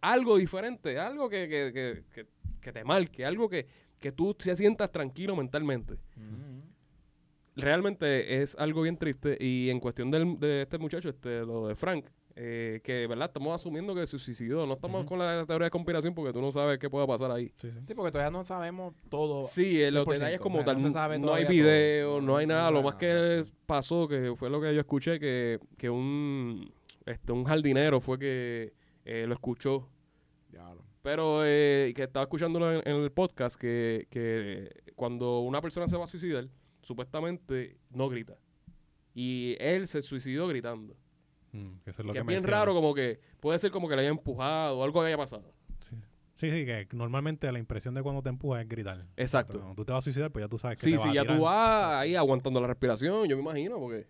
algo 0.01 0.37
diferente, 0.37 0.97
algo 0.97 1.27
que, 1.29 1.49
que, 1.49 1.71
que, 1.73 2.03
que, 2.13 2.27
que 2.61 2.71
te 2.71 2.83
marque, 2.85 3.25
algo 3.25 3.49
que, 3.49 3.67
que 3.99 4.11
tú 4.11 4.33
te 4.33 4.55
sientas 4.55 4.91
tranquilo 4.91 5.35
mentalmente. 5.35 5.95
Realmente 7.55 8.41
es 8.41 8.55
algo 8.55 8.81
bien 8.81 8.97
triste 8.97 9.37
y 9.39 9.69
en 9.69 9.79
cuestión 9.79 10.09
del, 10.09 10.39
de 10.39 10.63
este 10.63 10.77
muchacho, 10.77 11.09
este, 11.09 11.45
lo 11.45 11.67
de 11.67 11.75
Frank, 11.75 12.05
eh, 12.35 12.81
que, 12.83 13.05
¿verdad? 13.05 13.27
Estamos 13.27 13.53
asumiendo 13.53 13.93
que 13.93 14.07
se 14.07 14.17
suicidó, 14.17 14.65
no 14.65 14.73
estamos 14.73 15.05
con 15.05 15.19
la 15.19 15.45
teoría 15.45 15.65
de 15.65 15.71
conspiración 15.71 16.15
porque 16.15 16.33
tú 16.33 16.41
no 16.41 16.51
sabes 16.51 16.79
qué 16.79 16.89
pueda 16.89 17.05
pasar 17.05 17.29
ahí. 17.29 17.51
Sí, 17.57 17.69
sí. 17.69 17.79
Sí, 17.87 17.93
porque 17.93 18.11
todavía 18.11 18.31
no 18.31 18.43
sabemos 18.43 18.95
todo. 19.09 19.45
Sí, 19.45 19.79
los 19.91 20.07
100%, 20.07 20.13
detalles 20.13 20.39
como 20.39 20.55
o 20.55 20.59
sea, 20.59 20.65
tal, 20.65 20.75
no 20.77 20.81
se 20.81 20.91
sabe 20.91 21.19
no 21.19 21.33
hay 21.33 21.45
video, 21.45 22.07
todo. 22.07 22.21
no 22.21 22.37
hay 22.37 22.47
nada, 22.47 22.71
no 22.71 22.77
lo 22.77 22.83
más 22.83 22.95
que 22.95 23.45
pasó, 23.65 24.07
que 24.07 24.33
fue 24.35 24.49
lo 24.49 24.59
que 24.59 24.73
yo 24.73 24.79
escuché, 24.79 25.19
que, 25.19 25.59
que 25.77 25.89
un, 25.89 26.73
este, 27.05 27.31
un 27.31 27.43
jardinero 27.45 27.99
fue 28.01 28.17
que 28.19 28.73
eh, 29.05 29.25
lo 29.27 29.33
escuchó 29.33 29.89
Diablo. 30.49 30.83
Pero 31.01 31.41
eh, 31.45 31.91
que 31.95 32.03
estaba 32.03 32.23
escuchándolo 32.23 32.71
en, 32.71 32.81
en 32.87 32.95
el 33.03 33.11
podcast 33.11 33.57
que, 33.59 34.07
que 34.09 34.69
cuando 34.95 35.39
una 35.41 35.61
persona 35.61 35.87
se 35.87 35.97
va 35.97 36.05
a 36.05 36.07
suicidar, 36.07 36.47
supuestamente 36.81 37.77
no 37.89 38.07
grita. 38.09 38.37
Y 39.13 39.55
él 39.59 39.87
se 39.87 40.01
suicidó 40.01 40.47
gritando. 40.47 40.95
Mm, 41.51 41.77
que 41.83 41.89
eso 41.91 42.01
es 42.01 42.05
lo 42.07 42.13
que 42.13 42.17
que 42.19 42.21
es 42.21 42.25
bien 42.27 42.43
raro, 42.43 42.73
como 42.73 42.93
que 42.93 43.19
puede 43.39 43.59
ser 43.59 43.69
como 43.71 43.87
que 43.89 43.95
le 43.95 44.01
haya 44.03 44.09
empujado 44.11 44.79
o 44.79 44.83
algo 44.83 45.01
que 45.01 45.07
haya 45.07 45.17
pasado. 45.17 45.53
Sí. 45.79 45.95
Sí, 46.35 46.49
sí, 46.49 46.65
que 46.65 46.87
normalmente 46.93 47.49
la 47.51 47.59
impresión 47.59 47.93
de 47.93 48.01
cuando 48.01 48.21
te 48.23 48.29
empujas 48.29 48.63
es 48.63 48.67
gritar. 48.69 49.05
Exacto. 49.17 49.59
Cuando 49.59 49.75
tú 49.75 49.85
te 49.85 49.91
vas 49.91 49.99
a 49.99 50.01
suicidar, 50.03 50.31
pues 50.31 50.43
ya 50.43 50.49
tú 50.49 50.57
sabes 50.57 50.77
que 50.77 50.85
Sí, 50.85 50.93
te 50.93 50.97
sí, 50.99 51.09
a 51.09 51.13
ya 51.13 51.21
tirar. 51.21 51.37
tú 51.37 51.43
vas 51.43 51.93
ahí 52.01 52.15
aguantando 52.15 52.59
la 52.59 52.67
respiración, 52.67 53.27
yo 53.27 53.35
me 53.37 53.43
imagino, 53.43 53.77
porque... 53.79 54.07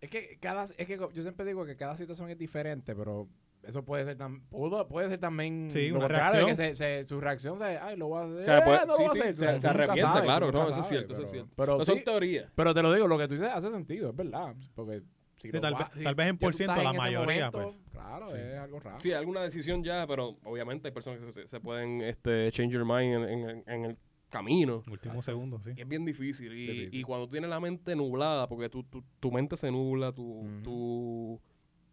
Es 0.00 0.08
que 0.10 0.38
cada, 0.40 0.64
es 0.64 0.86
que 0.86 0.96
yo 0.96 1.22
siempre 1.22 1.44
digo 1.44 1.64
que 1.66 1.76
cada 1.76 1.96
situación 1.96 2.30
es 2.30 2.38
diferente, 2.38 2.94
pero 2.96 3.28
eso 3.62 3.84
puede 3.84 4.04
ser 4.06 4.16
tan, 4.16 4.40
pudo- 4.48 4.88
puede 4.88 5.08
ser 5.10 5.18
también 5.20 5.70
Sí, 5.70 5.90
una 5.90 6.00
contrario, 6.00 6.46
que 6.46 6.54
reacción. 6.54 6.74
se, 6.74 7.02
se- 7.02 7.04
su 7.08 7.20
reacción 7.20 7.58
se, 7.58 7.64
ay, 7.64 7.96
lo 7.98 8.08
voy 8.08 8.22
a 8.22 8.24
hacer, 8.24 8.38
O 8.38 8.42
sea, 8.42 8.64
puede- 8.64 8.76
eh, 8.78 8.86
no 8.86 8.96
sí, 8.96 9.02
lo 9.02 9.08
voy 9.08 9.16
sí, 9.16 9.20
a 9.20 9.30
hacer. 9.30 9.60
se- 9.60 9.68
arrepiente, 9.68 10.00
sabes, 10.00 10.20
tú 10.20 10.24
claro, 10.24 10.52
no, 10.52 10.70
eso 10.70 10.80
es 10.80 10.86
cierto, 10.86 11.12
eso 11.12 11.22
es 11.24 11.30
pero- 11.30 11.32
cierto. 11.32 11.52
Pero, 11.56 11.78
No 11.78 11.84
sí, 11.84 11.92
son 11.92 12.04
teorías. 12.04 12.50
pero 12.54 12.72
te 12.74 12.82
lo 12.82 12.92
digo, 12.94 13.06
lo 13.08 13.18
que 13.18 13.28
tú 13.28 13.34
dices 13.34 13.50
hace 13.52 13.70
sentido, 13.70 14.08
es 14.10 14.16
verdad, 14.16 14.54
porque 14.74 15.02
si 15.36 15.50
tal 15.52 15.76
si 15.92 16.02
tal 16.04 16.14
vez 16.14 16.26
en 16.28 16.38
por 16.38 16.54
ciento 16.54 16.82
la 16.82 16.92
mayoría, 16.94 17.50
momento, 17.50 17.50
pues. 17.52 17.78
Claro, 17.92 18.26
Sí. 18.28 18.36
es 18.38 18.58
algo 18.58 18.80
raro. 18.80 19.00
Sí, 19.00 19.12
alguna 19.12 19.42
decisión 19.42 19.84
ya, 19.84 20.06
pero 20.06 20.38
obviamente 20.44 20.88
hay 20.88 20.94
personas 20.94 21.20
que 21.20 21.30
se, 21.32 21.46
se 21.46 21.60
pueden 21.60 22.00
este, 22.00 22.50
change 22.52 22.72
your 22.72 22.86
mind 22.86 23.14
en, 23.28 23.48
en- 23.50 23.64
en 23.66 23.84
el 23.84 23.98
camino. 24.30 24.82
Último 24.90 25.20
segundo, 25.22 25.60
sí. 25.60 25.70
Y 25.76 25.80
es 25.82 25.88
bien 25.88 26.04
difícil. 26.04 26.52
Y, 26.52 26.66
Difícil. 26.66 26.94
y 27.00 27.02
cuando 27.02 27.28
tienes 27.28 27.50
la 27.50 27.60
mente 27.60 27.94
nublada, 27.94 28.48
porque 28.48 28.68
tu, 28.70 28.82
tu, 28.84 29.02
tu 29.20 29.30
mente 29.30 29.56
se 29.56 29.70
nubla, 29.70 30.12
tu, 30.12 30.46
tu- 30.64 31.40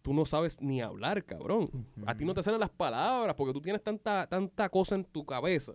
tú 0.02 0.14
no 0.14 0.24
sabes 0.26 0.62
ni 0.62 0.80
hablar, 0.82 1.26
cabrón. 1.26 1.70
A 2.06 2.16
ti 2.16 2.24
no 2.24 2.34
te 2.34 2.42
salen 2.42 2.62
las 2.62 2.70
palabras 2.70 3.36
porque 3.36 3.52
tú 3.52 3.60
tienes 3.62 3.84
tanta, 3.84 4.26
tanta 4.28 4.70
cosa 4.70 4.96
en 4.96 5.04
tu 5.04 5.26
cabeza. 5.26 5.74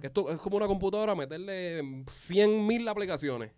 Que 0.00 0.08
esto 0.08 0.28
es 0.32 0.40
como 0.40 0.56
una 0.56 0.66
computadora, 0.66 1.14
meterle 1.14 2.02
100 2.08 2.66
mil 2.66 2.88
aplicaciones. 2.88 3.52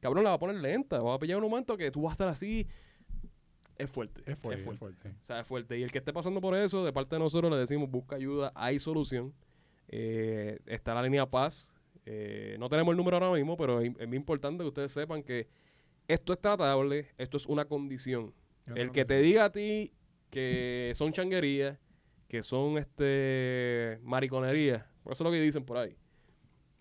Cabrón, 0.00 0.24
la 0.24 0.30
va 0.30 0.36
a 0.36 0.38
poner 0.38 0.56
lenta. 0.56 1.00
Va 1.00 1.14
a 1.14 1.18
pillar 1.18 1.38
un 1.42 1.48
momento 1.48 1.78
que 1.78 1.90
tú 1.90 2.02
vas 2.02 2.10
a 2.10 2.12
estar 2.12 2.28
así. 2.28 2.66
Es 3.78 3.88
fuerte. 3.90 4.20
Es 4.26 4.36
fuerte, 4.38 4.70
es 4.70 4.78
fuerte. 4.78 4.98
sí. 5.02 5.08
O 5.08 5.26
sea, 5.26 5.40
es 5.40 5.46
fuerte. 5.46 5.78
Y 5.78 5.82
el 5.82 5.92
que 5.92 5.98
esté 5.98 6.12
pasando 6.12 6.40
por 6.42 6.54
eso, 6.56 6.84
de 6.84 6.92
parte 6.92 7.14
de 7.16 7.20
nosotros 7.20 7.50
le 7.50 7.56
decimos, 7.58 7.90
busca 7.90 8.16
ayuda, 8.16 8.52
hay 8.54 8.78
solución. 8.78 9.32
Eh, 9.88 10.58
está 10.66 10.92
la 10.94 11.02
línea 11.02 11.24
Paz. 11.26 11.72
Eh, 12.06 12.56
no 12.58 12.68
tenemos 12.68 12.92
el 12.92 12.96
número 12.96 13.16
ahora 13.18 13.36
mismo, 13.36 13.56
pero 13.56 13.80
es, 13.80 13.92
es 13.98 14.06
muy 14.08 14.16
importante 14.16 14.62
que 14.62 14.68
ustedes 14.68 14.92
sepan 14.92 15.22
que 15.22 15.48
esto 16.08 16.32
es 16.32 16.40
tratable, 16.40 17.08
esto 17.18 17.36
es 17.36 17.46
una 17.46 17.64
condición. 17.64 18.32
El 18.74 18.90
que 18.92 19.04
te 19.04 19.20
diga 19.20 19.44
a 19.46 19.52
ti 19.52 19.92
que 20.30 20.92
son 20.94 21.12
changuerías, 21.12 21.78
que 22.28 22.42
son 22.42 22.78
este 22.78 23.98
mariconerías, 24.02 24.84
por 25.02 25.12
eso 25.12 25.22
es 25.22 25.26
lo 25.26 25.30
que 25.32 25.40
dicen 25.40 25.64
por 25.64 25.78
ahí. 25.78 25.96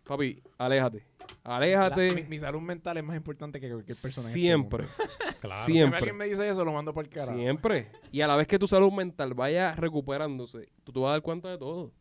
Papi, 0.04 0.42
aléjate. 0.60 1.04
Aléjate 1.44 2.08
La- 2.10 2.16
mi, 2.16 2.24
mi 2.24 2.40
salud 2.40 2.62
mental 2.62 2.98
es 2.98 3.04
más 3.04 3.16
importante 3.16 3.60
que 3.60 3.70
cualquier 3.72 3.98
persona. 4.00 4.28
este 4.28 4.40
siempre. 4.40 4.86
Claro. 5.42 5.66
Si 5.66 5.74
Siempre. 5.74 5.98
alguien 6.00 6.18
me 6.18 6.26
dice 6.26 6.48
eso, 6.50 6.66
lo 6.66 6.72
mando 6.74 6.92
por 6.92 7.04
el 7.06 7.10
carajo. 7.12 7.38
Siempre. 7.38 7.92
Y 8.12 8.22
a 8.22 8.28
la 8.28 8.36
vez 8.36 8.48
que 8.48 8.58
tu 8.58 8.68
salud 8.68 8.92
mental 8.92 9.36
vaya 9.36 9.76
recuperándose, 9.76 10.70
tú 10.84 10.92
te 10.92 11.00
vas 11.00 11.10
a 11.10 11.12
dar 11.14 11.22
cuenta 11.22 11.50
de 11.50 11.58
todo. 11.60 11.92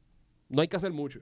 No 0.49 0.63
hay 0.63 0.69
que 0.69 0.77
hacer 0.77 0.91
mucho. 0.93 1.21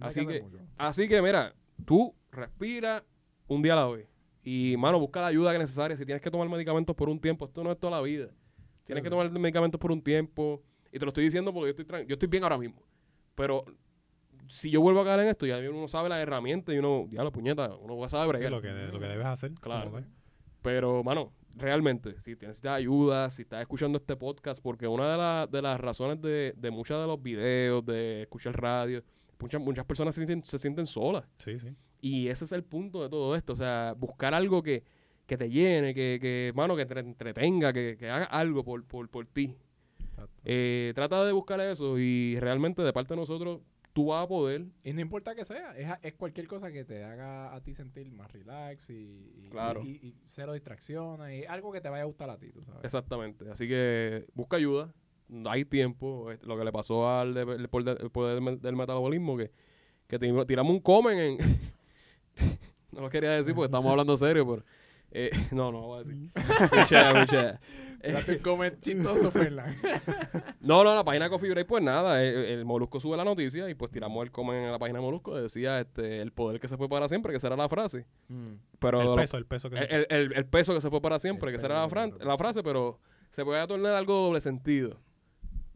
Así 0.00 0.26
que- 0.26 0.42
mucho. 0.42 0.58
Así 0.78 1.08
que, 1.08 1.22
mira, 1.22 1.54
tú 1.84 2.14
respira 2.30 3.04
un 3.48 3.62
día 3.62 3.72
a 3.72 3.76
la 3.76 3.86
vez. 3.88 4.08
Y, 4.42 4.76
mano, 4.78 5.00
busca 5.00 5.20
la 5.20 5.28
ayuda 5.28 5.50
que 5.50 5.56
es 5.56 5.60
necesaria. 5.62 5.96
Si 5.96 6.04
tienes 6.04 6.22
que 6.22 6.30
tomar 6.30 6.48
medicamentos 6.48 6.94
por 6.94 7.08
un 7.08 7.18
tiempo, 7.20 7.46
esto 7.46 7.64
no 7.64 7.72
es 7.72 7.78
toda 7.80 7.96
la 7.96 8.02
vida. 8.02 8.28
Tienes 8.84 9.02
que 9.02 9.10
tomar 9.10 9.28
medicamentos 9.30 9.80
por 9.80 9.90
un 9.90 10.00
tiempo. 10.00 10.62
Y 10.92 10.98
te 10.98 11.04
lo 11.04 11.08
estoy 11.08 11.24
diciendo 11.24 11.52
porque 11.52 11.72
yo 11.74 11.82
estoy, 11.82 12.06
yo 12.06 12.12
estoy 12.14 12.28
bien 12.28 12.44
ahora 12.44 12.56
mismo. 12.56 12.82
Pero 13.34 13.64
si 14.46 14.70
yo 14.70 14.80
vuelvo 14.80 15.00
a 15.00 15.04
caer 15.04 15.20
en 15.20 15.26
esto, 15.28 15.44
ya 15.46 15.58
uno 15.68 15.88
sabe 15.88 16.08
las 16.08 16.18
herramientas 16.20 16.72
y 16.74 16.78
uno, 16.78 17.08
ya 17.10 17.24
la 17.24 17.32
puñeta, 17.32 17.74
uno 17.74 17.96
va 17.96 18.06
a 18.06 18.08
saber 18.08 18.36
Sí, 18.36 18.48
lo, 18.48 18.62
que, 18.62 18.68
lo 18.70 19.00
que 19.00 19.06
debes 19.06 19.26
hacer. 19.26 19.52
Claro. 19.60 19.92
Pero, 20.62 21.02
mano, 21.02 21.32
realmente, 21.56 22.20
si 22.20 22.32
necesitas 22.36 22.76
ayuda, 22.76 23.28
si 23.30 23.42
estás 23.42 23.60
escuchando 23.62 23.98
este 23.98 24.14
podcast, 24.16 24.62
porque 24.62 24.86
una 24.86 25.10
de, 25.10 25.16
la- 25.16 25.48
de 25.50 25.62
las 25.62 25.80
razones 25.80 26.20
de, 26.22 26.54
de 26.56 26.70
muchos 26.70 27.00
de 27.00 27.06
los 27.08 27.20
videos, 27.20 27.84
de 27.84 28.22
escuchar 28.22 28.60
radio, 28.60 29.02
muchas, 29.38 29.60
muchas 29.60 29.84
personas 29.84 30.14
se 30.14 30.24
sienten, 30.26 30.44
se 30.44 30.58
sienten 30.58 30.86
solas. 30.86 31.24
Sí, 31.38 31.58
sí. 31.58 31.68
Y 32.00 32.28
ese 32.28 32.44
es 32.44 32.52
el 32.52 32.62
punto 32.64 33.02
de 33.02 33.08
todo 33.08 33.34
esto. 33.36 33.52
O 33.52 33.56
sea, 33.56 33.94
buscar 33.98 34.34
algo 34.34 34.62
que, 34.62 34.84
que 35.26 35.36
te 35.36 35.48
llene, 35.50 35.94
que, 35.94 36.18
que, 36.20 36.52
mano, 36.54 36.76
que 36.76 36.86
te 36.86 36.98
entretenga, 37.00 37.72
que, 37.72 37.96
que 37.98 38.08
haga 38.10 38.26
algo 38.26 38.62
por, 38.64 38.84
por, 38.84 39.08
por 39.08 39.26
ti. 39.26 39.54
Eh, 40.44 40.92
trata 40.94 41.24
de 41.24 41.32
buscar 41.32 41.60
eso 41.60 41.98
y 41.98 42.36
realmente 42.40 42.82
de 42.82 42.92
parte 42.92 43.14
de 43.14 43.20
nosotros, 43.20 43.60
tú 43.92 44.06
vas 44.06 44.24
a 44.24 44.28
poder. 44.28 44.66
Y 44.84 44.92
no 44.92 45.00
importa 45.00 45.34
que 45.34 45.44
sea, 45.44 45.76
es, 45.76 45.88
es 46.02 46.14
cualquier 46.14 46.46
cosa 46.46 46.70
que 46.70 46.84
te 46.84 47.02
haga 47.04 47.54
a 47.54 47.60
ti 47.62 47.74
sentir 47.74 48.10
más 48.12 48.30
relax 48.32 48.88
y, 48.90 48.94
y- 49.44 49.48
Claro. 49.50 49.82
y, 49.84 49.90
y 50.06 50.14
cero 50.26 50.52
distracciones 50.52 51.42
y 51.42 51.46
algo 51.46 51.72
que 51.72 51.80
te 51.80 51.88
vaya 51.88 52.02
a 52.02 52.06
gustar 52.06 52.30
a 52.30 52.38
ti, 52.38 52.50
tú 52.52 52.62
sabes. 52.64 52.84
Exactamente. 52.84 53.50
Así 53.50 53.66
que 53.68 54.26
busca 54.34 54.56
ayuda. 54.56 54.92
Hay 55.46 55.64
tiempo. 55.64 56.30
Eh, 56.32 56.38
Lo 56.42 56.56
que 56.58 56.64
le 56.64 56.72
pasó 56.72 57.08
al 57.08 57.34
de- 57.34 57.42
el 57.42 57.68
poder, 57.68 57.98
el 58.00 58.10
poder 58.10 58.34
del 58.34 58.42
me- 58.42 58.56
del 58.56 58.76
metabolismo, 58.76 59.36
que, 59.36 59.50
que 60.06 60.18
ti- 60.18 60.32
tiramos 60.46 60.72
un 60.72 60.80
comen 60.80 61.18
en... 61.18 61.38
no 62.92 63.00
lo 63.00 63.10
quería 63.10 63.30
decir 63.30 63.54
porque 63.54 63.66
estamos 63.66 63.90
hablando 63.90 64.16
serio, 64.16 64.46
pero... 64.48 64.64
eh, 65.10 65.30
no, 65.52 65.70
no 65.72 65.80
lo 65.80 65.86
voy 65.86 66.00
a 66.00 66.04
decir. 66.04 66.30
Eh, 68.02 68.14
un 68.28 68.38
comment 68.38 68.78
chistoso, 68.80 69.30
Fernan. 69.32 69.74
no, 70.60 70.84
no, 70.84 70.94
la 70.94 71.02
página 71.02 71.24
de 71.24 71.30
Coffee 71.30 71.50
Break, 71.50 71.66
pues 71.66 71.82
nada, 71.82 72.22
el, 72.22 72.36
el 72.36 72.64
Molusco 72.64 73.00
sube 73.00 73.16
la 73.16 73.24
noticia 73.24 73.68
y 73.70 73.74
pues 73.74 73.90
tiramos 73.90 74.22
el 74.22 74.30
comen 74.30 74.62
en 74.64 74.70
la 74.70 74.78
página 74.78 74.98
de 75.00 75.04
Molusco. 75.04 75.34
Decía 75.34 75.80
este, 75.80 76.20
el 76.20 76.30
poder 76.30 76.60
que 76.60 76.68
se 76.68 76.76
fue 76.76 76.88
para 76.88 77.08
siempre, 77.08 77.32
que 77.32 77.40
será 77.40 77.56
la 77.56 77.68
frase. 77.68 78.04
Pero 78.78 79.00
El 79.00 79.06
lo- 79.08 79.16
peso, 79.16 79.38
el 79.38 79.46
peso 79.46 79.70
que 79.70 79.78
el, 79.78 79.84
el- 79.90 80.06
el- 80.10 80.32
el 80.34 80.46
peso 80.46 80.74
que 80.74 80.80
se 80.82 80.90
fue 80.90 81.00
para 81.00 81.18
siempre, 81.18 81.50
El 81.50 81.56
que 81.56 81.60
será 81.60 81.76
la, 81.80 81.88
fran- 81.88 82.16
la 82.22 82.36
frase, 82.38 82.62
pero 82.62 83.00
se 83.30 83.44
puede 83.44 83.66
tornar 83.66 83.94
algo 83.94 84.14
doble 84.26 84.40
sentido. 84.40 85.00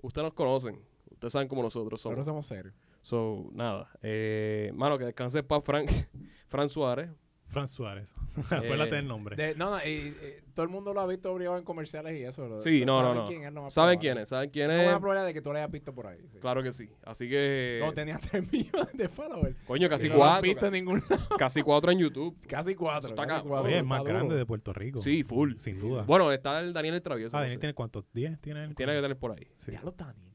Ustedes 0.02 0.24
nos 0.24 0.34
conocen, 0.34 0.80
ustedes 1.10 1.32
saben 1.32 1.48
cómo 1.48 1.62
nosotros 1.62 2.00
somos. 2.00 2.18
Nosotros 2.18 2.26
somos 2.26 2.46
serios. 2.46 2.74
So, 3.02 3.50
nada. 3.52 3.90
Eh, 4.02 4.72
mano, 4.74 4.98
que 4.98 5.04
descanse 5.04 5.42
para 5.42 5.60
Fran, 5.62 5.86
Fran 6.48 6.68
Suárez. 6.68 7.10
Fran 7.50 7.68
Suárez. 7.68 8.14
Acuérdate 8.50 8.94
del 8.94 9.06
nombre. 9.08 9.36
De- 9.36 9.54
no, 9.54 9.70
no, 9.70 9.78
y, 9.84 9.88
y 9.90 10.14
todo 10.54 10.64
el 10.64 10.70
mundo 10.70 10.94
lo 10.94 11.00
ha 11.00 11.06
visto 11.06 11.32
obligado 11.32 11.58
en 11.58 11.64
comerciales 11.64 12.18
y 12.18 12.22
eso. 12.24 12.58
Sí, 12.60 12.80
sa- 12.80 12.86
no, 12.86 13.02
no, 13.02 13.08
saben 13.08 13.16
no. 13.22 13.26
quién 13.28 13.44
es, 13.44 13.52
más 13.52 13.74
¿Saben 13.74 13.98
quién 13.98 14.18
es? 14.18 14.28
¿Saben 14.28 14.50
quién 14.50 14.68
No 14.68 14.74
es? 14.74 14.88
una 14.88 14.98
probabilidad 15.00 15.26
de 15.26 15.34
que 15.34 15.42
tú 15.42 15.50
lo 15.52 15.58
hayas 15.58 15.70
visto 15.70 15.92
por 15.94 16.06
ahí. 16.06 16.18
sí. 16.32 16.38
Claro 16.38 16.62
que 16.62 16.72
sí. 16.72 16.88
Así 17.04 17.28
que, 17.28 17.80
No, 17.84 17.92
tenía 17.92 18.18
3 18.30 18.52
millones 18.52 18.92
de 18.94 19.08
followers. 19.08 19.56
coño, 19.66 19.88
casi 19.88 20.08
no 20.08 20.16
lo 20.16 20.24
has 20.24 20.30
cuatro. 20.30 20.42
visto 20.48 20.66
en 20.66 20.70
Casi, 20.72 20.80
ningún 20.82 21.02
lado. 21.10 21.28
casi 21.38 21.62
cuatro 21.62 21.90
en 21.92 21.98
YouTube. 21.98 22.36
Casi 22.48 22.74
cuatro. 22.74 23.10
Está 23.10 23.26
casi 23.26 23.46
cuatro, 23.46 23.66
Oye, 23.68 23.78
es 23.78 23.84
más 23.84 24.04
grande 24.04 24.36
de 24.36 24.46
Puerto 24.46 24.72
Rico. 24.72 25.02
Sí, 25.02 25.22
full. 25.24 25.54
Sin 25.56 25.78
duda. 25.80 26.02
Bueno, 26.04 26.30
está 26.32 26.60
el 26.60 26.72
Daniel 26.72 26.94
el 26.94 27.02
Travieso. 27.02 27.36
ah, 27.36 27.40
no 27.40 27.42
Daniel 27.42 27.56
sé. 27.56 27.60
tiene 27.60 27.74
cuántos? 27.74 28.04
¿10? 28.14 28.40
¿Tiene 28.40 28.64
él? 28.64 28.74
Tiene 28.76 28.92
que 28.94 29.00
tener 29.02 29.16
por 29.16 29.32
ahí. 29.32 29.46
Sí. 29.58 29.72
Ya 29.72 29.82
lo 29.82 29.90
Daniel 29.92 30.29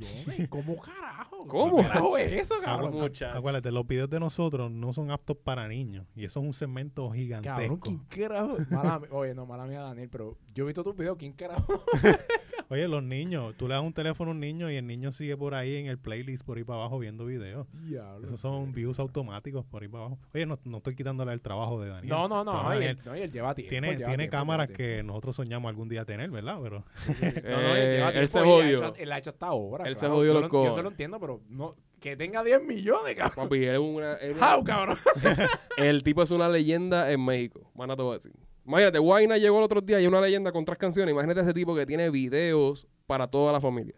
tiene 0.00 0.14
10 0.14 0.26
millones. 0.26 0.48
¿Cómo 0.48 0.76
carajo? 0.76 1.44
¿Cómo? 1.48 1.76
¿Qué 1.76 1.82
carajo 1.84 2.18
es 2.18 2.32
eso, 2.32 2.54
cabrón? 2.62 2.92
muchacho. 2.92 3.36
Acuérdate, 3.36 3.70
los 3.70 3.86
videos 3.86 4.10
de 4.10 4.20
nosotros 4.20 4.70
no 4.70 4.92
son 4.92 5.10
aptos 5.10 5.36
para 5.36 5.68
niños. 5.68 6.06
Y 6.14 6.24
eso 6.24 6.40
es 6.40 6.46
un 6.46 6.54
segmento 6.54 7.02
Cabrón, 7.04 7.18
gigantesco. 7.18 7.80
¿quién 7.80 7.98
carajo? 8.08 8.56
Mala 8.70 9.00
oye, 9.10 9.34
no, 9.34 9.46
mala 9.46 9.66
mía, 9.66 9.80
Daniel, 9.80 10.08
pero 10.10 10.36
yo 10.54 10.64
he 10.64 10.66
visto 10.66 10.82
tus 10.82 10.96
videos. 10.96 11.16
¿Quién 11.18 11.32
carajo? 11.32 11.84
Oye, 12.72 12.86
los 12.86 13.02
niños, 13.02 13.56
tú 13.56 13.66
le 13.66 13.74
das 13.74 13.82
un 13.82 13.92
teléfono 13.92 14.30
a 14.30 14.34
un 14.34 14.38
niño 14.38 14.70
y 14.70 14.76
el 14.76 14.86
niño 14.86 15.10
sigue 15.10 15.36
por 15.36 15.54
ahí 15.54 15.74
en 15.74 15.86
el 15.86 15.98
playlist 15.98 16.44
por 16.46 16.56
ahí 16.56 16.62
para 16.62 16.78
abajo 16.78 17.00
viendo 17.00 17.24
videos. 17.24 17.66
Diablo. 17.72 18.24
Esos 18.24 18.38
son 18.40 18.72
views 18.72 19.00
automáticos 19.00 19.64
por 19.66 19.82
ahí 19.82 19.88
para 19.88 20.04
abajo. 20.04 20.20
Oye, 20.32 20.46
no, 20.46 20.56
no 20.64 20.76
estoy 20.76 20.94
quitándole 20.94 21.32
el 21.32 21.40
trabajo 21.42 21.80
de 21.82 21.88
Daniel. 21.90 22.08
No, 22.08 22.28
no, 22.28 22.44
no. 22.44 22.52
Pero 22.52 22.62
no, 22.62 22.70
y 22.70 22.74
Daniel 22.78 22.96
él, 22.98 23.04
no, 23.04 23.16
y 23.16 23.20
él 23.22 23.32
lleva 23.32 23.54
tiempo. 23.56 23.70
tiene 23.70 23.88
lleva 23.96 24.06
tiene 24.10 24.22
tiempo, 24.22 24.36
cámaras 24.36 24.68
que 24.68 25.02
nosotros 25.02 25.34
soñamos 25.34 25.68
algún 25.68 25.88
día 25.88 26.04
tener, 26.04 26.30
¿verdad? 26.30 26.58
Pero. 26.62 26.84
No, 27.50 27.60
no, 27.60 27.76
él 27.76 27.96
lleva 27.96 28.10
Eh, 28.12 28.18
él 28.20 28.28
se 28.28 28.40
jodió. 28.40 28.84
ha 28.84 28.88
hecho- 28.88 28.94
Él 28.98 29.12
ha 29.12 29.18
hecho 29.18 29.30
hasta 29.30 29.46
ahora. 29.46 29.88
Él 29.88 29.96
se 29.96 30.06
jodió 30.06 30.32
Yo 30.34 30.40
los 30.40 30.52
lo- 30.52 30.64
Yo 30.66 30.74
se 30.74 30.82
lo 30.82 30.88
entiendo, 30.90 31.18
pero 31.18 31.40
no, 31.48 31.74
que 31.98 32.16
tenga 32.16 32.44
10 32.44 32.62
millones, 32.64 33.16
cabrón. 33.16 33.46
Papi, 33.48 33.64
él 33.64 33.74
es 33.74 33.80
una- 33.80 34.14
él 34.14 34.36
¡How, 34.40 34.62
cabrón! 34.62 34.96
el 35.76 36.02
tipo 36.04 36.22
es 36.22 36.30
una 36.30 36.48
leyenda 36.48 37.10
en 37.10 37.24
México. 37.24 37.68
Mana 37.74 37.96
te 37.96 38.02
voy 38.02 38.12
a 38.12 38.18
decir. 38.18 38.32
Imagínate, 38.70 39.00
Guayna 39.00 39.36
llegó 39.36 39.58
el 39.58 39.64
otro 39.64 39.80
día 39.80 40.00
y 40.00 40.06
una 40.06 40.20
leyenda 40.20 40.52
con 40.52 40.64
tres 40.64 40.78
canciones. 40.78 41.12
Imagínate 41.12 41.40
ese 41.40 41.52
tipo 41.52 41.74
que 41.74 41.84
tiene 41.84 42.08
videos 42.08 42.86
para 43.04 43.26
toda 43.26 43.52
la 43.52 43.60
familia. 43.60 43.96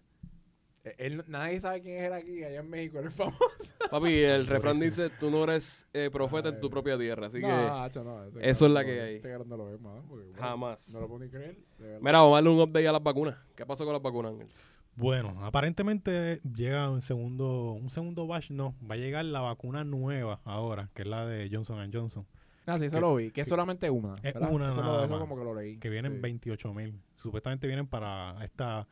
Él, 0.96 1.22
nadie 1.28 1.60
sabe 1.60 1.82
quién 1.82 1.98
es 1.98 2.04
él 2.04 2.12
aquí, 2.14 2.42
allá 2.42 2.60
en 2.60 2.70
México. 2.70 2.98
Él 2.98 3.08
es 3.08 3.14
famoso. 3.14 3.38
Papi, 3.90 4.14
el 4.22 4.46
refrán 4.46 4.80
dice, 4.80 5.10
tú 5.10 5.30
no 5.30 5.44
eres 5.44 5.86
eh, 5.92 6.08
profeta 6.10 6.48
en 6.48 6.58
tu 6.58 6.70
propia 6.70 6.96
tierra. 6.96 7.26
Así 7.26 7.38
no, 7.40 7.48
que 7.48 8.00
no, 8.00 8.40
eso 8.40 8.66
es 8.66 8.72
la 8.72 8.80
no 8.80 8.86
que 8.86 9.00
hay. 9.02 9.16
Este 9.16 9.38
no 9.44 9.56
lo 9.58 9.66
ve 9.66 9.76
más. 9.76 10.02
porque, 10.08 10.24
bueno, 10.24 10.40
jamás. 10.40 10.88
No 10.88 11.00
lo 11.00 11.06
puedo 11.06 11.22
ni 11.22 11.28
creer. 11.28 11.58
Mira, 12.00 12.20
vamos 12.20 12.32
a 12.32 12.34
darle 12.36 12.48
un 12.48 12.60
update 12.60 12.88
a 12.88 12.92
las 12.92 13.02
vacunas. 13.02 13.36
¿Qué 13.54 13.66
pasó 13.66 13.84
con 13.84 13.92
las 13.92 14.02
vacunas, 14.02 14.32
Ángel? 14.32 14.48
bueno, 14.96 15.36
aparentemente 15.44 16.40
llega 16.56 16.88
un 16.88 17.02
segundo, 17.02 17.72
un 17.72 17.90
segundo 17.90 18.26
batch, 18.26 18.50
no, 18.50 18.74
va 18.90 18.94
a 18.94 18.98
llegar 18.98 19.24
la 19.26 19.40
vacuna 19.40 19.84
nueva 19.84 20.40
ahora, 20.44 20.88
que 20.94 21.02
es 21.02 21.08
la 21.08 21.26
de 21.26 21.48
Johnson 21.50 21.90
Johnson, 21.92 22.26
Ah, 22.66 22.78
sí, 22.78 22.84
eso 22.86 22.96
que- 22.96 23.00
lo 23.00 23.14
vi. 23.16 23.30
Que 23.30 23.40
es 23.42 23.48
solamente 23.48 23.90
una. 23.90 24.14
Es 24.22 24.34
¿verdad? 24.34 24.52
una 24.52 24.70
Eso, 24.70 24.80
lo- 24.82 24.86
nada 24.92 25.04
eso 25.04 25.10
más. 25.12 25.20
como 25.20 25.36
que 25.38 25.44
lo 25.44 25.54
leí. 25.54 25.78
que 25.78 25.90
vienen 25.90 26.14
Sí. 26.14 26.18
28 26.20 26.72
mil. 26.74 27.00
Supuestamente 27.16 27.66
vienen 27.66 27.86
para 27.86 28.42
esta 28.44 28.86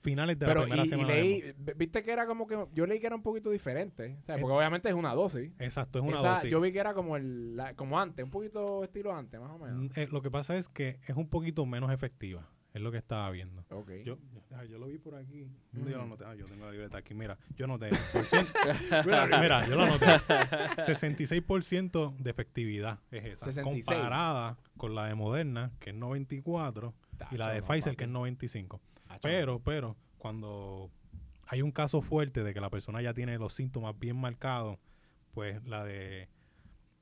finales 0.00 0.38
de 0.38 0.44
Pero 0.44 0.60
la 0.60 0.66
primera 0.66 0.82
y, 0.82 0.86
y 0.86 0.90
semana. 0.90 1.14
de 1.14 1.22
leí, 1.22 1.54
viste 1.76 2.02
que 2.02 2.12
era 2.12 2.26
como 2.26 2.46
que, 2.46 2.66
yo 2.74 2.86
leí 2.86 3.00
que 3.00 3.06
era 3.06 3.16
un 3.16 3.22
poquito 3.22 3.48
diferente, 3.48 4.18
o 4.20 4.22
sea, 4.24 4.36
porque 4.36 4.54
obviamente 4.54 4.86
es 4.90 4.94
una 4.94 5.14
dosis. 5.14 5.50
Exacto, 5.58 5.98
es 5.98 6.04
una 6.04 6.18
Esa, 6.18 6.30
dosis. 6.34 6.50
Yo 6.50 6.60
vi 6.60 6.72
que 6.72 6.78
era 6.78 6.92
como 6.92 7.16
el, 7.16 7.56
la- 7.56 7.72
como 7.74 7.98
antes, 7.98 8.22
un 8.22 8.30
poquito 8.30 8.84
estilo 8.84 9.14
antes, 9.16 9.40
más 9.40 9.50
o 9.50 9.58
menos. 9.58 9.78
Mm, 9.84 9.88
eh, 9.96 10.08
lo 10.12 10.20
que 10.20 10.30
pasa 10.30 10.56
es 10.58 10.68
que 10.68 10.98
es 11.08 11.16
un 11.16 11.26
poquito 11.30 11.64
menos 11.64 11.90
efectiva. 11.90 12.46
Es 12.74 12.82
lo 12.82 12.90
que 12.90 12.98
estaba 12.98 13.30
viendo. 13.30 13.64
Ok. 13.70 13.90
Yo, 14.04 14.18
ah, 14.52 14.64
yo 14.64 14.78
lo 14.78 14.88
vi 14.88 14.98
por 14.98 15.14
aquí. 15.14 15.46
¿Dónde 15.72 15.92
yo 15.92 15.96
lo 15.98 16.02
Mm. 16.02 16.06
anoté? 16.06 16.24
Ah, 16.26 16.34
yo 16.34 16.44
tengo 16.44 16.66
la 16.66 16.72
libreta 16.72 16.98
aquí. 16.98 17.14
Mira, 17.14 17.38
yo 17.56 17.66
por 18.12 18.24
cien- 18.24 18.46
mira, 19.06 19.64
yo 19.68 19.76
lo 19.76 19.82
anoté. 19.84 20.06
66% 20.84 22.16
de 22.18 22.30
efectividad 22.30 22.98
es 23.10 23.24
esa. 23.24 23.46
66. 23.46 23.84
Comparada 23.86 24.58
con 24.76 24.94
la 24.94 25.06
de 25.06 25.14
Moderna, 25.14 25.70
que 25.80 25.90
es 25.90 25.96
94, 25.96 26.94
y 27.30 27.36
la 27.36 27.48
de 27.50 27.60
Tacho, 27.60 27.66
no, 27.66 27.68
Pfizer, 27.74 27.92
papi. 27.92 27.96
que 27.96 28.04
es 28.04 28.10
95. 28.10 28.80
Tacho, 29.06 29.20
Pero, 29.22 29.60
pero, 29.60 29.96
cuando 30.18 30.90
hay 31.46 31.62
un 31.62 31.70
caso 31.70 32.02
fuerte 32.02 32.42
de 32.42 32.54
que 32.54 32.60
la 32.60 32.70
persona 32.70 33.00
ya 33.02 33.14
tiene 33.14 33.38
los 33.38 33.52
síntomas 33.54 33.98
bien 33.98 34.16
marcados, 34.16 34.78
pues 35.32 35.62
la 35.64 35.84
de 35.84 36.28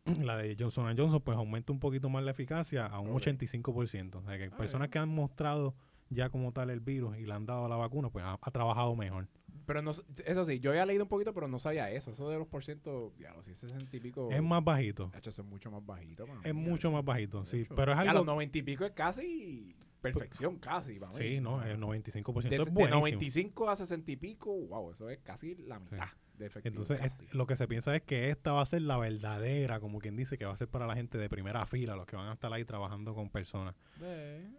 la 0.25 0.37
de 0.37 0.57
Johnson 0.59 0.97
Johnson 0.97 1.21
pues 1.21 1.37
aumenta 1.37 1.73
un 1.73 1.79
poquito 1.81 2.09
más 2.09 2.23
la 2.25 2.31
eficacia 2.33 2.87
a 2.87 3.01
un 3.01 3.11
Ok. 3.11 3.23
85%. 3.23 4.17
O 4.17 4.23
sea, 4.25 4.39
que 4.39 4.45
Ah, 4.45 4.57
personas 4.57 4.89
que 4.89 4.99
han 4.99 5.09
mostrado 5.09 5.75
ya 6.11 6.29
como 6.29 6.53
tal 6.53 6.71
el 6.71 6.81
virus 6.81 7.17
y 7.19 7.25
le 7.25 7.33
han 7.33 7.47
dado 7.47 7.69
la 7.69 7.77
vacuna, 7.77 8.11
pues 8.11 8.25
ha, 8.25 8.39
ha 8.41 8.51
trabajado 8.51 8.95
mejor. 8.97 9.29
Pero 9.65 9.81
no, 9.81 9.93
eso 9.93 10.45
sí, 10.45 10.59
yo 10.61 10.71
había 10.71 10.85
leído 10.85 11.05
un 11.05 11.09
poquito, 11.09 11.33
pero 11.33 11.47
no 11.49 11.59
sabía 11.59 11.91
eso. 11.91 12.11
Eso 12.11 12.29
de 12.29 12.39
los 12.39 12.49
por 12.49 12.65
ciento, 12.65 13.13
ya 13.19 13.33
los 13.33 13.47
60 13.47 13.97
y 13.97 14.01
pico. 14.01 14.29
Es 14.31 14.43
más 14.43 14.63
bajito. 14.63 15.09
Tacho, 15.11 15.31
eso 15.31 15.43
es 15.43 15.49
mucho 15.49 15.71
más 15.71 15.87
bajito. 15.87 16.27
para 16.27 16.41
Es 16.43 16.55
mucho 16.55 16.91
más 16.91 17.05
bajito, 17.05 17.45
sí. 17.47 17.67
Pero 17.75 17.93
es 17.93 17.97
Ya 17.99 18.03
algo... 18.03 18.15
los 18.15 18.27
90 18.27 18.59
y 18.59 18.63
pico 18.63 18.85
es 18.85 18.91
casi 18.93 19.75
perfección, 20.01 20.57
casi. 20.59 20.99
para 20.99 21.13
mí. 21.13 21.19
Sí, 21.19 21.41
no, 21.41 21.63
el 21.63 21.79
95% 21.81 22.49
De, 22.49 22.57
es 22.57 22.65
de 22.65 22.71
buenísimo. 22.73 23.01
95 23.01 23.71
a 23.71 23.77
60 23.77 24.11
y 24.11 24.17
pico, 24.17 24.53
wow, 24.53 24.91
eso 24.91 25.09
es 25.09 25.19
casi 25.21 25.55
la 25.55 25.79
mitad 25.79 26.09
de. 26.39 26.51
Entonces, 26.65 27.01
es- 27.05 27.35
lo 27.35 27.47
que 27.47 27.57
se 27.57 27.67
piensa 27.69 27.95
es 27.95 28.03
que 28.03 28.31
esta 28.31 28.53
va 28.53 28.62
a 28.62 28.67
ser 28.67 28.83
la 28.83 28.97
verdadera, 28.99 29.81
como 29.81 29.99
quien 29.99 30.17
dice, 30.17 30.37
que 30.39 30.45
va 30.45 30.53
a 30.53 30.57
ser 30.57 30.69
para 30.69 30.87
la 30.87 30.95
gente 30.95 31.19
de 31.19 31.29
primera 31.29 31.67
fila, 31.67 31.95
los 31.97 32.07
que 32.07 32.17
van 32.17 32.29
a 32.29 32.33
estar 32.33 32.53
ahí 32.53 32.65
trabajando 32.65 33.15
con 33.15 33.31
personas. 33.31 33.75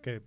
Que, 0.01 0.21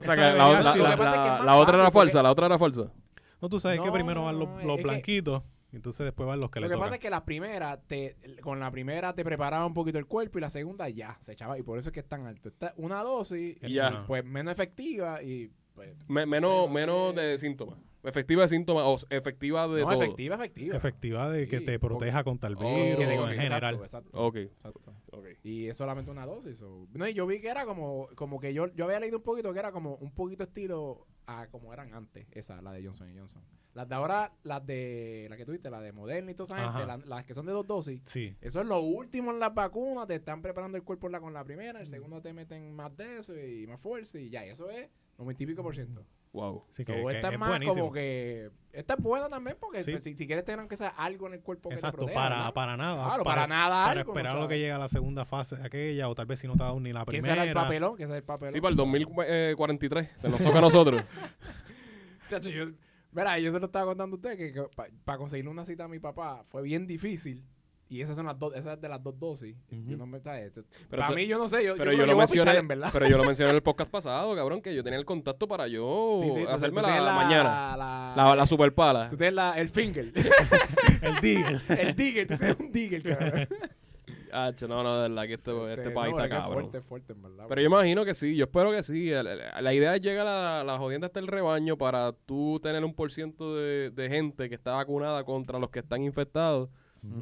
O 0.00 0.04
sea, 0.04 0.14
esa 0.14 0.14
que 0.14 0.20
la, 0.20 0.32
Lo 0.32 0.50
que 0.50 0.62
que 0.62 1.50
otra 1.62 1.78
era 1.80 1.90
falsa, 1.90 2.22
la 2.22 2.30
otra 2.30 2.46
era 2.46 2.58
falsa. 2.58 2.92
No, 3.40 3.48
tú 3.48 3.58
sabes 3.58 3.80
que 3.80 3.90
primero 3.90 4.24
van 4.24 4.38
los, 4.38 4.62
los 4.64 4.76
que- 4.76 4.82
blanquitos, 4.82 5.42
y 5.72 5.76
entonces 5.76 6.04
después 6.04 6.26
van 6.26 6.40
los 6.40 6.50
que 6.50 6.60
Lo 6.60 6.66
le 6.66 6.70
que 6.70 6.74
tocan. 6.74 6.86
pasa 6.86 6.94
es 6.96 7.00
que 7.00 7.10
la 7.10 7.24
primera, 7.24 7.80
te, 7.80 8.16
con 8.42 8.60
la 8.60 8.70
primera 8.70 9.14
te 9.14 9.24
preparaba 9.24 9.64
un 9.64 9.72
poquito 9.72 9.98
el 9.98 10.06
cuerpo 10.06 10.36
y 10.38 10.40
la 10.42 10.50
segunda 10.50 10.88
ya 10.90 11.16
se 11.22 11.32
echaba. 11.32 11.58
Y 11.58 11.62
por 11.62 11.78
eso 11.78 11.88
es 11.88 11.92
que 11.94 12.00
es 12.00 12.08
tan 12.08 12.26
alto. 12.26 12.48
Está 12.50 12.74
una 12.76 13.02
dosis, 13.02 13.56
Y 13.62 13.74
ya. 13.74 13.88
Ajá. 13.88 14.04
pues 14.06 14.24
menos 14.24 14.52
efectiva 14.52 15.22
y. 15.22 15.50
Me- 16.08 16.20
no 16.22 16.26
menos 16.26 16.70
menos 16.70 17.14
de 17.14 17.38
síntomas. 17.38 17.78
Efectiva 18.02 18.42
de 18.42 18.48
síntomas 18.48 18.84
o 18.86 18.96
efectiva 19.10 19.68
de 19.68 19.82
no, 19.82 19.88
todo. 19.90 20.02
efectiva, 20.02 20.34
efectiva. 20.36 20.74
efectiva 20.76 21.30
de 21.30 21.46
que 21.48 21.60
te 21.60 21.78
proteja 21.78 22.24
contra 22.24 22.48
el 22.48 22.56
Oh, 22.56 22.60
virus 22.60 23.04
en 23.04 23.10
exacto, 23.10 23.26
general. 23.42 23.74
exacto, 23.74 24.10
Ok, 24.14 24.36
exacto. 24.36 24.94
ok. 25.12 25.26
Y 25.42 25.66
es 25.68 25.76
solamente 25.76 26.10
una 26.10 26.24
dosis. 26.24 26.62
No, 26.94 27.06
y 27.06 27.12
yo 27.12 27.26
vi 27.26 27.40
que 27.42 27.48
era 27.48 27.66
como, 27.66 28.08
como 28.14 28.40
que 28.40 28.54
yo, 28.54 28.68
yo 28.74 28.86
había 28.86 29.00
leído 29.00 29.18
un 29.18 29.22
poquito 29.22 29.52
que 29.52 29.58
era 29.58 29.70
como 29.70 29.96
un 29.96 30.12
poquito 30.12 30.44
estilo 30.44 31.06
a 31.26 31.48
como 31.48 31.74
eran 31.74 31.92
antes, 31.92 32.26
esa, 32.32 32.62
la 32.62 32.72
de 32.72 32.82
Johnson 32.86 33.12
Johnson. 33.14 33.42
Las 33.74 33.86
de 33.88 33.94
ahora, 33.94 34.32
las 34.44 34.66
de 34.66 35.26
la 35.30 35.36
que 35.36 35.44
tuviste, 35.44 35.68
la 35.70 35.80
de 35.82 35.92
Moderna 35.92 36.30
y 36.32 36.34
toda 36.34 36.56
esa 36.58 36.72
gente, 36.72 36.86
la- 36.86 36.96
las 36.96 37.24
que 37.26 37.34
son 37.34 37.44
de 37.46 37.52
dos 37.52 37.66
dosis. 37.66 38.00
Sí, 38.06 38.34
Eso 38.40 38.62
es 38.62 38.66
lo 38.66 38.80
último 38.80 39.30
en 39.30 39.38
las 39.38 39.54
vacunas, 39.54 40.08
te 40.08 40.14
están 40.16 40.40
preparando 40.42 40.76
el 40.78 40.82
cuerpo 40.84 41.08
la- 41.10 41.20
con 41.20 41.34
la 41.34 41.44
primera, 41.44 41.80
el 41.80 41.86
segundo 41.86 42.20
te 42.22 42.32
meten 42.32 42.74
más 42.74 42.96
de 42.96 43.18
eso 43.18 43.38
y 43.38 43.66
más 43.66 43.78
fuerza 43.78 44.18
y 44.18 44.30
ya, 44.30 44.44
eso 44.44 44.68
es 44.70 44.88
90 45.20 45.42
y 45.42 45.46
pico 45.46 45.62
por 45.62 45.74
ciento. 45.74 46.04
Wow. 46.32 46.64
sí 46.70 46.84
So, 46.84 46.92
que, 46.92 47.02
que 47.02 47.10
esta 47.16 47.28
es 47.28 47.34
es 47.34 47.38
más 47.40 47.48
buenísimo. 47.50 47.74
como 47.74 47.92
que, 47.92 48.50
esta 48.72 48.94
es 48.94 49.00
buena 49.02 49.28
también 49.28 49.56
porque 49.60 49.82
Sí. 49.82 49.90
pues, 49.92 50.04
si, 50.04 50.14
si 50.14 50.26
quieres 50.26 50.44
tener 50.44 50.60
aunque 50.60 50.76
sea 50.76 50.88
algo 50.88 51.26
en 51.26 51.34
el 51.34 51.40
cuerpo 51.40 51.68
que 51.68 51.74
te 51.74 51.80
Exacto, 51.80 51.98
proteja, 51.98 52.18
para, 52.20 52.36
¿verdad? 52.36 52.54
para 52.54 52.76
nada. 52.76 53.04
Claro, 53.06 53.24
para 53.24 53.46
nada 53.46 53.86
Para 53.86 54.00
algo, 54.00 54.12
esperar 54.12 54.34
¿no? 54.34 54.40
lo 54.42 54.48
que 54.48 54.58
llegue 54.58 54.72
a 54.72 54.78
la 54.78 54.88
segunda 54.88 55.24
fase 55.24 55.56
de 55.56 55.64
aquella, 55.66 56.08
o 56.08 56.14
tal 56.14 56.26
vez 56.26 56.38
si 56.40 56.46
no 56.46 56.54
te 56.56 56.62
ha 56.62 56.66
dado 56.66 56.80
ni 56.80 56.92
la 56.92 57.00
¿Qué 57.04 57.12
primera. 57.12 57.34
será 57.34 57.44
el 57.46 57.52
papelón? 57.54 57.96
¿Qué 57.96 58.04
será 58.04 58.16
el 58.18 58.22
papelón? 58.24 58.52
Sí, 58.52 58.60
para 58.60 58.70
el 58.70 58.76
2043. 58.76 60.08
Se 60.20 60.28
nos 60.28 60.40
toca 60.40 60.58
a 60.58 60.62
nosotros. 60.62 61.02
Chacho, 62.28 62.50
yo, 62.50 62.66
verá, 63.12 63.38
yo 63.40 63.50
se 63.50 63.58
lo 63.58 63.66
estaba 63.66 63.86
contando 63.86 64.14
a 64.14 64.18
usted 64.18 64.36
que, 64.36 64.62
para 65.04 65.18
conseguirle 65.18 65.50
una 65.50 65.64
cita 65.64 65.84
a 65.84 65.88
mi 65.88 65.98
papá 65.98 66.44
fue 66.46 66.62
bien 66.62 66.86
difícil. 66.86 67.44
Y 67.90 68.00
esas 68.00 68.16
son 68.16 68.24
las 68.26 68.38
dos, 68.38 68.54
esas 68.54 68.80
de 68.80 68.88
las 68.88 69.02
dos 69.02 69.18
dosis. 69.18 69.56
Yo 69.68 69.96
no 69.96 70.06
me 70.06 70.20
¿sabes? 70.20 70.52
Pero 70.88 71.02
Para 71.02 71.12
mí 71.14 71.26
yo 71.26 71.36
no 71.38 71.48
sé, 71.48 71.64
yo, 71.64 71.74
Pero 71.76 71.92
yo, 71.92 72.06
lo 72.06 72.16
mencioné, 72.16 72.56
en 72.56 72.68
verdad. 72.68 72.88
pero 72.92 73.08
yo 73.08 73.18
lo 73.18 73.24
mencioné 73.26 73.50
en 73.50 73.56
el 73.56 73.62
podcast 73.62 73.90
pasado, 73.90 74.34
cabrón, 74.36 74.62
que 74.62 74.72
yo 74.74 74.82
tenía 74.84 74.98
el 74.98 75.04
contacto 75.04 75.48
para 75.48 75.66
yo 75.66 76.18
Sí, 76.22 76.30
sí, 76.32 76.44
tú- 76.44 76.48
hacerme 76.48 76.82
la, 76.82 77.12
mañana. 77.12 77.76
La, 77.76 78.12
La, 78.16 78.36
la 78.36 78.46
super 78.46 78.72
pala. 78.72 79.10
Tú 79.10 79.16
tienes 79.16 79.34
la, 79.34 79.58
el 79.58 79.68
finger. 79.68 80.12
El 81.02 81.16
Digger. 81.20 81.60
el 81.78 81.96
digger, 81.96 82.26
tú 82.28 82.36
tienes 82.36 82.60
un 82.60 82.72
digger, 82.72 83.02
cabrón. 83.02 83.48
Ah, 84.32 84.52
no, 84.68 84.84
no, 84.84 84.94
de 85.02 85.08
verdad 85.08 85.26
que 85.26 85.34
este, 85.34 85.50
este 85.50 85.82
Este, 85.82 85.90
país 85.90 86.14
no, 86.14 86.22
está 86.22 86.28
cabrón. 86.36 86.70
fuerte, 86.70 86.80
fuerte, 86.82 87.12
en 87.14 87.22
verdad. 87.22 87.46
Pero 87.48 87.62
yo 87.62 87.66
imagino 87.66 88.04
que 88.04 88.14
sí, 88.14 88.36
yo 88.36 88.44
espero 88.44 88.70
que 88.70 88.84
sí. 88.84 89.10
La 89.10 89.74
idea 89.74 89.96
es 89.96 90.00
llegar 90.02 90.24
a 90.24 90.58
la, 90.58 90.64
la 90.64 90.78
jodienda 90.78 91.08
hasta 91.08 91.18
el 91.18 91.26
rebaño 91.26 91.76
para 91.76 92.12
tú 92.26 92.60
tener 92.62 92.84
un 92.84 92.94
por 92.94 93.10
ciento 93.10 93.56
de, 93.56 93.90
de 93.90 94.08
gente 94.08 94.48
que 94.48 94.54
está 94.54 94.74
vacunada 94.76 95.24
contra 95.24 95.58
los 95.58 95.70
que 95.70 95.80
están 95.80 96.02
infectados 96.04 96.68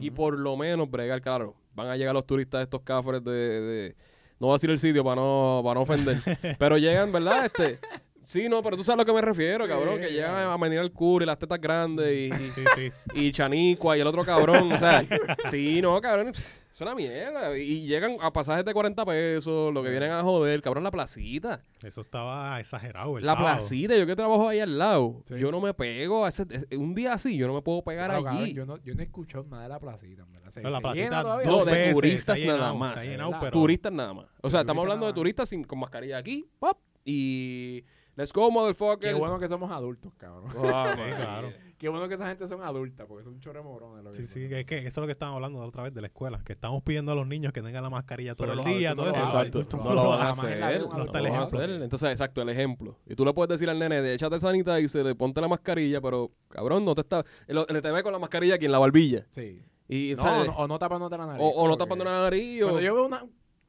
y 0.00 0.10
por 0.10 0.38
lo 0.38 0.56
menos 0.56 0.90
bregar, 0.90 1.20
claro, 1.20 1.54
van 1.74 1.88
a 1.88 1.96
llegar 1.96 2.14
los 2.14 2.26
turistas 2.26 2.62
estos 2.62 2.82
cafres 2.82 3.22
de, 3.24 3.30
de- 3.32 3.96
no 4.40 4.46
voy 4.48 4.54
a 4.54 4.56
decir 4.56 4.70
el 4.70 4.78
sitio 4.78 5.02
para 5.04 5.16
no, 5.20 5.60
para 5.64 5.74
no 5.74 5.80
ofender, 5.82 6.16
pero 6.58 6.78
llegan, 6.78 7.10
¿verdad? 7.12 7.46
Este, 7.46 7.78
sí, 8.24 8.48
no, 8.48 8.62
pero 8.62 8.76
tú 8.76 8.84
sabes 8.84 8.98
a 9.00 9.02
lo 9.02 9.06
que 9.06 9.12
me 9.12 9.20
refiero, 9.20 9.64
Sí, 9.64 9.70
cabrón, 9.70 10.00
que 10.00 10.08
llegan 10.12 10.34
a 10.48 10.56
venir 10.56 10.78
al 10.78 10.92
cur 10.92 11.22
y 11.22 11.26
las 11.26 11.38
tetas 11.38 11.60
grandes 11.60 12.12
y, 12.12 12.26
y- 12.32 12.50
Sí, 12.50 12.64
sí. 12.76 12.92
y 13.14 13.32
Chanicua 13.32 13.96
y 13.96 14.00
el 14.00 14.06
otro 14.06 14.24
cabrón, 14.24 14.72
o 14.72 14.76
sea, 14.76 15.02
sí, 15.50 15.80
no, 15.82 16.00
cabrón, 16.00 16.32
pss, 16.32 16.48
es 16.84 16.86
una 16.86 16.94
mierda. 16.94 17.58
Y 17.58 17.86
llegan 17.86 18.16
a 18.20 18.32
pasajes 18.32 18.64
de 18.64 18.72
40 18.72 19.04
pesos, 19.04 19.72
lo 19.74 19.82
que 19.82 19.90
vienen 19.90 20.10
a 20.12 20.22
joder, 20.22 20.60
cabrón, 20.62 20.84
la 20.84 20.90
placita. 20.90 21.62
Eso 21.82 22.00
estaba 22.02 22.58
exagerado. 22.60 23.18
El 23.18 23.24
la 23.26 23.32
sábado. 23.34 23.56
placita, 23.56 23.96
yo 23.96 24.06
que 24.06 24.16
trabajo 24.16 24.48
ahí 24.48 24.60
al 24.60 24.78
lado, 24.78 25.22
Sí. 25.26 25.34
yo 25.38 25.50
no 25.50 25.60
me 25.60 25.74
pego, 25.74 26.24
a 26.24 26.28
ese- 26.28 26.46
un 26.76 26.94
día 26.94 27.14
así, 27.14 27.36
yo 27.36 27.46
no 27.46 27.54
me 27.54 27.62
puedo 27.62 27.82
pegar 27.82 28.10
Claro, 28.10 28.24
cabrón, 28.24 28.42
allí. 28.44 28.54
yo, 28.54 28.66
no, 28.66 28.76
yo 28.84 28.94
no 28.94 29.00
he 29.00 29.04
escuchado 29.04 29.44
nada 29.50 29.64
de 29.64 29.68
la 29.68 29.80
placita, 29.80 30.22
en 30.22 30.32
verdad. 30.32 30.50
Se- 30.50 30.60
Pero 30.60 30.70
la 30.70 30.78
se 30.78 30.82
placita. 30.82 31.22
No, 31.22 31.64
de 31.64 31.72
veces, 31.72 31.94
turistas 31.94 32.38
llenado, 32.38 32.58
nada 32.58 32.74
más. 32.74 33.02
llenado, 33.04 33.50
Turistas 33.50 33.92
nada 33.92 34.14
más. 34.14 34.26
O 34.42 34.50
sea, 34.50 34.60
estamos 34.60 34.82
hablando 34.82 35.06
de 35.06 35.12
turistas 35.12 35.48
sin, 35.48 35.64
con 35.64 35.78
mascarilla 35.78 36.18
aquí, 36.18 36.48
pop, 36.58 36.78
y 37.04 37.84
let's 38.16 38.32
go, 38.32 38.50
motherfucker. 38.50 39.12
Qué 39.12 39.18
bueno 39.18 39.38
que 39.38 39.48
somos 39.48 39.70
adultos, 39.70 40.12
cabrón. 40.16 40.50
Sí, 40.50 40.58
man. 40.58 41.14
claro. 41.16 41.52
Qué 41.78 41.88
bueno 41.88 42.08
que 42.08 42.14
esa 42.14 42.26
gente 42.26 42.48
son 42.48 42.60
adultas, 42.62 43.06
porque 43.06 43.22
son 43.24 43.38
chorre 43.38 43.62
morones. 43.62 44.02
lo 44.04 44.10
que 44.10 44.16
Sí, 44.16 44.26
sí, 44.26 44.52
es 44.52 44.66
que 44.66 44.78
eso 44.78 44.88
es 44.88 44.96
lo 44.96 45.06
que 45.06 45.12
estábamos 45.12 45.36
hablando 45.36 45.60
la 45.60 45.66
otra 45.66 45.84
vez 45.84 45.94
de 45.94 46.00
la 46.00 46.08
escuela, 46.08 46.40
que 46.44 46.52
estamos 46.54 46.82
pidiendo 46.82 47.12
a 47.12 47.14
los 47.14 47.26
niños 47.26 47.52
que 47.52 47.62
tengan 47.62 47.84
la 47.84 47.90
mascarilla 47.90 48.34
todo 48.34 48.48
Pero 48.48 48.52
el 48.60 48.66
los 48.66 48.66
día, 48.66 48.94
todo 48.96 49.10
eso. 49.10 49.20
Exacto, 49.20 49.62
no 49.78 49.94
lo 49.94 50.08
van 50.08 50.20
a 50.26 50.30
hacer. 50.30 50.58
No 50.58 50.66
adulto 50.66 50.96
lo 50.98 51.04
lo 51.04 51.22
van 51.30 51.34
a 51.34 51.42
hace. 51.44 51.56
hacer. 51.56 51.70
Entonces, 51.82 52.10
exacto, 52.10 52.42
el 52.42 52.48
ejemplo. 52.48 52.96
Y 53.06 53.14
tú 53.14 53.24
le 53.24 53.32
puedes 53.32 53.48
decir 53.50 53.70
al 53.70 53.78
nene, 53.78 54.02
de 54.02 54.14
échate 54.14 54.40
sanita 54.40 54.80
y 54.80 54.88
se 54.88 55.04
le 55.04 55.14
ponte 55.14 55.40
la 55.40 55.46
mascarilla, 55.48 56.00
pero 56.00 56.32
cabrón, 56.48 56.84
no 56.84 56.94
te 56.96 57.02
está. 57.02 57.24
El, 57.46 57.58
el 57.68 57.80
te 57.80 57.90
ve 57.92 58.02
con 58.02 58.12
la 58.12 58.18
mascarilla 58.18 58.56
aquí 58.56 58.64
en 58.66 58.72
la 58.72 58.78
barbilla. 58.80 59.24
Sí. 59.30 59.62
Y, 59.88 60.14
No, 60.16 60.22
o, 60.40 60.44
no, 60.44 60.52
o 60.56 60.68
no 60.68 60.78
tapándote 60.78 61.16
la 61.16 61.26
nariz. 61.26 61.42
o, 61.42 61.48
o 61.48 61.68
no 61.68 61.76
tapando 61.78 62.04
la 62.04 62.10
nariz. 62.22 62.60
o- 62.62 62.66
Cuando 62.66 62.80
yo 62.82 62.94
veo 62.94 63.06
una 63.06 63.24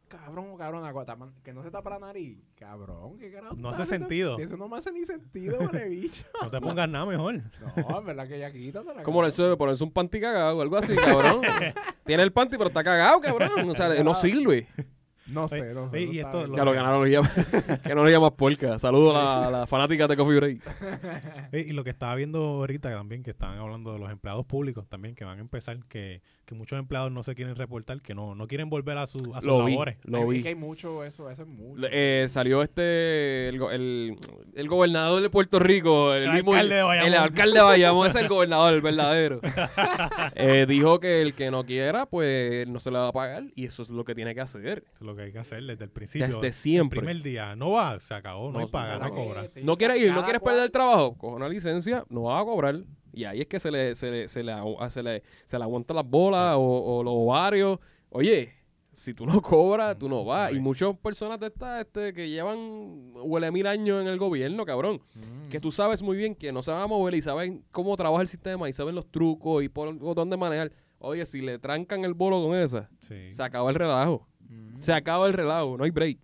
cabrón 0.09 0.47
o 0.51 0.57
cabrona 0.57 0.91
co- 0.91 1.05
tapan- 1.05 1.31
que 1.43 1.53
no 1.53 1.63
se 1.63 1.71
tapa 1.71 1.91
la 1.91 1.99
nariz, 1.99 2.37
cabrón, 2.55 3.17
qué 3.17 3.31
carajo. 3.31 3.55
No 3.55 3.69
hace 3.69 3.85
sentido. 3.85 4.37
Eso 4.37 4.57
no 4.57 4.67
me 4.67 4.77
hace 4.77 4.91
ni 4.91 5.05
sentido, 5.05 5.57
vale, 5.71 5.87
bicho. 5.87 6.23
No 6.41 6.49
te 6.49 6.59
pongas 6.59 6.89
nada 6.89 7.05
mejor. 7.05 7.35
No, 7.77 7.99
es 7.99 8.05
verdad 8.05 8.27
que 8.27 8.39
ya 8.39 8.51
quítatela. 8.51 9.03
Como 9.03 9.23
el 9.23 9.31
de 9.31 9.55
ponerse 9.55 9.83
un 9.83 9.91
panty 9.91 10.19
cagado 10.19 10.57
o 10.57 10.61
algo 10.61 10.75
así, 10.77 10.95
cabrón. 10.95 11.41
Tiene 12.05 12.23
el 12.23 12.33
panty, 12.33 12.57
pero 12.57 12.67
está 12.67 12.83
cagado, 12.83 13.21
cabrón. 13.21 13.69
O 13.69 13.75
sea, 13.75 14.03
no 14.03 14.13
sirve. 14.15 14.67
No 15.31 15.47
sé, 15.47 15.73
no 15.73 15.89
sé. 15.89 16.01
Y 16.03 16.19
esto 16.19 16.47
lo- 16.47 16.55
Ya 16.57 16.65
lo 16.65 16.71
que 16.71 16.77
analogía, 16.79 17.21
que 17.83 17.95
no 17.95 18.03
le 18.03 18.11
llamas 18.11 18.31
porca. 18.31 18.77
Saludos 18.79 19.15
a 19.15 19.17
la, 19.17 19.47
a 19.47 19.51
la 19.51 19.67
fanática 19.67 20.07
de 20.07 20.17
Coffee 20.17 20.35
Break. 20.39 20.61
Y 21.69 21.73
lo 21.73 21.83
que 21.83 21.89
estaba 21.89 22.15
viendo 22.15 22.39
ahorita 22.39 22.89
también, 22.91 23.23
que 23.23 23.31
estaban 23.31 23.57
hablando 23.59 23.93
de 23.93 23.99
los 23.99 24.11
empleados 24.11 24.45
públicos 24.45 24.87
también, 24.87 25.15
que 25.15 25.25
van 25.25 25.37
a 25.39 25.41
empezar, 25.41 25.77
que, 25.87 26.21
que 26.45 26.55
muchos 26.55 26.77
empleados 26.79 27.11
no 27.11 27.23
se 27.23 27.35
quieren 27.35 27.55
reportar, 27.55 28.01
que 28.01 28.13
no, 28.13 28.35
no 28.35 28.47
quieren 28.47 28.69
volver 28.69 28.97
a, 28.97 29.07
su, 29.07 29.17
a 29.35 29.41
sus 29.41 29.45
Lo 29.45 29.65
vi, 29.65 29.71
labores. 29.73 29.97
lo 30.03 30.27
vi. 30.27 30.37
Es 30.37 30.43
que 30.43 30.49
hay 30.49 30.55
mucho 30.55 31.03
eso, 31.03 31.29
eso 31.29 31.41
es 31.43 31.47
mucho. 31.47 31.87
Eh, 31.91 32.27
salió 32.29 32.61
este 32.63 33.49
el, 33.49 33.61
el, 33.71 34.17
el 34.55 34.67
gobernador 34.67 35.21
de 35.21 35.29
Puerto 35.29 35.59
Rico, 35.59 36.13
el, 36.13 36.23
El 36.23 36.31
mismo 36.33 36.51
alcalde 36.53 36.75
de 36.75 36.83
Bayamón. 36.83 37.07
el 37.13 37.19
alcalde 37.19 37.57
de 37.57 37.63
Bayamón 37.63 38.07
es 38.07 38.15
el 38.15 38.27
gobernador, 38.29 38.73
el 38.73 38.81
verdadero. 38.81 39.41
Eh, 40.35 40.65
dijo 40.67 40.99
que 40.99 41.21
el 41.21 41.33
que 41.33 41.51
no 41.51 41.65
quiera, 41.65 42.05
pues 42.05 42.67
no 42.67 42.79
se 42.79 42.91
le 42.91 42.97
va 42.99 43.09
a 43.09 43.13
pagar 43.13 43.43
y 43.55 43.65
eso 43.65 43.83
es 43.83 43.89
lo 43.89 44.05
que 44.05 44.15
tiene 44.15 44.33
que 44.35 44.41
hacer. 44.41 44.83
Eso 44.93 44.95
es 44.95 45.01
lo 45.01 45.15
que 45.15 45.18
hay 45.23 45.31
que 45.31 45.39
hacer 45.39 45.63
desde 45.63 45.83
el 45.85 45.89
principio. 45.91 46.27
Desde 46.27 46.47
El 46.47 46.53
siempre. 46.53 46.99
primer 46.99 47.21
día. 47.21 47.55
No 47.55 47.71
va, 47.71 47.99
se 47.99 48.13
acabó, 48.13 48.47
no, 48.47 48.53
No, 48.53 48.59
hay 48.59 48.67
paga, 48.67 48.97
no, 48.99 49.13
cobra. 49.13 49.47
Sí, 49.49 49.61
No 49.63 49.77
quieres 49.77 50.01
ir, 50.01 50.13
no 50.13 50.23
quieres 50.23 50.41
cual- 50.41 50.53
perder 50.55 50.65
el 50.67 50.71
trabajo, 50.71 51.17
coge 51.17 51.35
una 51.35 51.49
licencia, 51.49 52.03
no 52.09 52.23
vas 52.23 52.41
a 52.41 52.45
cobrar. 52.45 52.83
Y 53.11 53.23
ahí 53.25 53.41
es 53.41 53.47
que 53.47 53.59
se 53.59 53.71
le, 53.71 53.95
se 53.95 54.11
le, 54.11 54.27
se 54.27 54.43
le, 54.43 54.53
se 54.89 55.03
le, 55.03 55.23
se 55.45 55.57
le 55.57 55.63
aguantan 55.63 55.95
las 55.97 56.05
bolas 56.07 56.55
o, 56.57 56.61
o 56.61 57.03
los 57.03 57.13
ovarios. 57.15 57.79
Oye, 58.09 58.53
si 58.91 59.13
tú 59.13 59.25
no 59.25 59.41
cobras, 59.41 59.97
tú 59.97 60.07
no 60.07 60.23
vas. 60.23 60.51
Y 60.53 60.59
muchas 60.59 60.95
personas 60.97 61.39
de 61.39 61.47
estas 61.47 61.81
este, 61.81 62.13
que 62.13 62.29
llevan 62.29 63.11
huele 63.15 63.51
mil 63.51 63.65
años 63.67 64.01
en 64.01 64.07
el 64.07 64.17
gobierno, 64.19 64.63
cabrón. 64.65 65.01
Mm. 65.15 65.49
que 65.49 65.59
tú 65.59 65.71
sabes 65.71 66.01
muy 66.03 66.17
bien 66.17 66.35
que 66.35 66.51
no 66.51 66.61
se 66.61 66.71
van 66.71 66.81
a 66.81 66.87
mover 66.87 67.15
y 67.15 67.21
saben 67.21 67.63
cómo 67.71 67.97
trabaja 67.97 68.21
el 68.21 68.27
sistema 68.27 68.69
y 68.69 68.73
saben 68.73 68.93
los 68.95 69.09
trucos 69.11 69.63
y 69.63 69.69
por 69.69 69.97
dónde 70.15 70.37
manejar. 70.37 70.71
Oye, 70.99 71.25
si 71.25 71.41
le 71.41 71.57
trancan 71.59 72.03
el 72.05 72.13
bolo 72.13 72.43
con 72.45 72.55
esa, 72.57 72.89
Sí. 72.99 73.31
se 73.31 73.41
acaba 73.41 73.69
el 73.69 73.75
relajo. 73.75 74.27
Mm. 74.49 74.79
Se 74.81 74.91
acaba 74.93 75.27
el 75.27 75.33
relajo, 75.33 75.77
no 75.77 75.83
hay 75.85 75.91
break. 75.91 76.17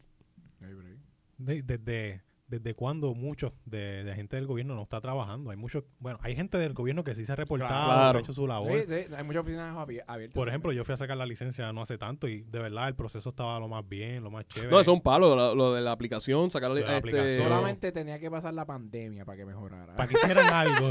Ay, 0.62 0.74
break. 0.74 0.98
De- 1.38 1.62
desde, 1.64 2.22
desde 2.48 2.74
cuándo 2.74 3.14
muchos 3.14 3.54
de, 3.66 4.04
de 4.04 4.16
gente 4.16 4.36
del 4.36 4.48
gobierno 4.48 4.76
no 4.76 4.84
está 4.84 5.00
trabajando. 5.02 5.52
Hay 5.52 5.58
muchos, 5.58 5.84
bueno, 6.00 6.18
hay 6.22 6.36
gente 6.36 6.58
del 6.58 6.74
gobierno 6.74 7.04
que 7.04 7.14
sí 7.16 7.26
se 7.26 7.32
ha 7.32 7.36
reportado, 7.36 7.70
Claro. 7.86 8.12
que 8.14 8.18
ha 8.18 8.22
hecho 8.22 8.34
su 8.34 8.48
labor. 8.48 8.72
Sí, 8.72 8.86
sí, 8.88 9.14
hay 9.16 9.24
muchas 9.24 9.42
oficinas 9.42 9.76
abi- 9.76 10.04
abiertas. 10.08 10.34
Por 10.36 10.48
ejemplo, 10.50 10.72
yo 10.72 10.84
fui 10.84 10.94
a 10.94 10.98
sacar 10.98 11.18
la 11.18 11.26
licencia 11.26 11.72
no 11.74 11.82
hace 11.82 11.98
tanto 11.98 12.28
y 12.28 12.42
de 12.44 12.60
verdad 12.60 12.88
el 12.88 12.96
proceso 12.96 13.30
estaba 13.30 13.60
lo 13.60 13.68
más 13.68 13.88
bien, 13.88 14.24
lo 14.24 14.32
más 14.32 14.46
chévere. 14.48 14.72
No, 14.72 14.80
eso 14.80 14.92
es 14.92 14.96
un 14.96 15.02
palo, 15.04 15.36
lo, 15.36 15.54
lo 15.56 15.74
de 15.74 15.82
la 15.82 15.92
aplicación, 15.92 16.50
sacar 16.52 16.72
la 16.72 16.80
este, 16.80 16.96
aplicación. 16.96 17.44
solamente 17.48 17.92
tenía 17.92 18.20
que 18.20 18.32
pasar 18.32 18.54
la 18.54 18.66
pandemia 18.66 19.26
para 19.26 19.38
que 19.38 19.46
mejorara. 19.46 19.96
Para 19.96 20.08
que 20.08 20.16
hicieran 20.16 20.46
algo. 20.54 20.90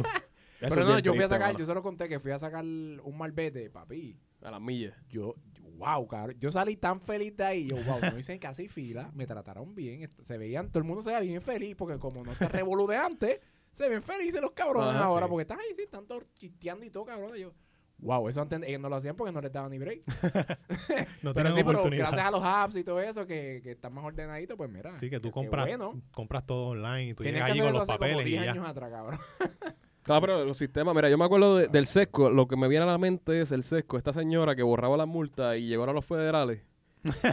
Eso 0.61 0.75
Pero 0.77 0.87
no, 0.88 0.99
yo 1.01 1.14
fui 1.14 1.23
a 1.25 1.29
sacar, 1.29 1.49
mano. 1.49 1.59
yo 1.59 1.66
se 1.66 1.75
lo 1.75 1.83
conté 1.83 2.09
que 2.09 2.20
fui 2.20 2.31
a 2.31 2.38
sacar 2.38 2.64
un 2.64 3.18
malvete, 3.18 3.70
papi. 3.70 4.16
A 4.42 4.51
las 4.51 4.61
millas. 4.61 4.94
Yo, 5.09 5.35
wow, 5.76 6.06
cabrón. 6.06 6.37
Yo 6.38 6.50
salí 6.50 6.76
tan 6.76 7.00
feliz 7.00 7.37
de 7.37 7.44
ahí. 7.44 7.68
Yo, 7.68 7.76
wow, 7.76 8.00
no 8.00 8.18
hice 8.18 8.38
casi 8.38 8.68
fila. 8.68 9.10
Me 9.14 9.26
trataron 9.26 9.74
bien. 9.74 10.08
Se 10.22 10.38
veían, 10.38 10.68
todo 10.68 10.78
el 10.78 10.84
mundo 10.84 11.02
se 11.02 11.10
veía 11.10 11.20
bien 11.20 11.40
feliz 11.40 11.74
porque 11.76 11.98
como 11.98 12.24
no 12.24 12.32
te 12.32 12.48
revolú 12.48 12.87
de 12.87 12.96
antes, 12.96 13.40
se 13.72 13.88
ven 13.88 14.02
felices 14.02 14.40
los 14.40 14.52
cabrones 14.52 14.94
Ajá, 14.94 15.04
ahora 15.04 15.26
sí. 15.26 15.30
porque 15.30 15.42
están 15.42 15.58
ahí, 15.58 15.74
sí, 15.76 15.82
están 15.82 16.06
todos 16.06 16.24
chisteando 16.34 16.84
y 16.84 16.90
todo, 16.90 17.04
cabrón. 17.04 17.37
Y 17.37 17.40
yo, 17.40 17.52
wow, 17.98 18.28
eso 18.28 18.40
antes 18.40 18.62
ellos 18.66 18.80
no 18.80 18.88
lo 18.88 18.96
hacían 18.96 19.16
porque 19.16 19.32
no 19.32 19.40
les 19.40 19.52
daban 19.52 19.70
ni 19.70 19.78
break. 19.78 20.02
No 21.22 21.34
pero 21.34 21.52
sí, 21.52 21.64
pero 21.64 21.82
gracias 21.82 22.26
a 22.26 22.30
los 22.30 22.42
apps 22.44 22.76
y 22.76 22.84
todo 22.84 23.00
eso 23.00 23.26
que, 23.26 23.60
que 23.62 23.72
están 23.72 23.92
más 23.92 24.04
ordenaditos, 24.04 24.56
pues 24.56 24.70
mira. 24.70 24.96
Sí, 24.98 25.10
que 25.10 25.20
tú 25.20 25.30
compras, 25.30 25.66
bueno. 25.66 26.00
compras 26.12 26.46
todo 26.46 26.68
online 26.68 27.10
y 27.10 27.14
tú 27.14 27.24
Tenías 27.24 27.46
llegas 27.46 27.50
allí 27.50 27.60
con 27.60 27.72
los 27.72 27.87
como 27.87 27.98
papeles 27.98 28.26
y 28.26 28.30
10 28.30 28.44
ya. 28.44 28.50
años 28.52 28.66
atrás, 28.66 28.90
cabrón. 28.90 29.18
Claro, 30.04 30.20
pero 30.20 30.44
los 30.44 30.56
sistemas, 30.56 30.94
mira, 30.94 31.08
yo 31.10 31.18
me 31.18 31.24
acuerdo 31.24 31.56
de- 31.56 31.66
del 31.68 31.86
sesco, 31.86 32.30
lo 32.30 32.46
que 32.46 32.56
me 32.56 32.68
viene 32.68 32.84
a 32.84 32.88
la 32.88 32.98
mente 32.98 33.40
es 33.40 33.50
el 33.52 33.64
sesco, 33.64 33.96
esta 33.98 34.12
señora 34.12 34.54
que 34.54 34.62
borraba 34.62 34.96
las 34.96 35.08
multas 35.08 35.56
y 35.56 35.66
llegó 35.66 35.84
a 35.84 35.92
los 35.92 36.04
federales 36.04 36.60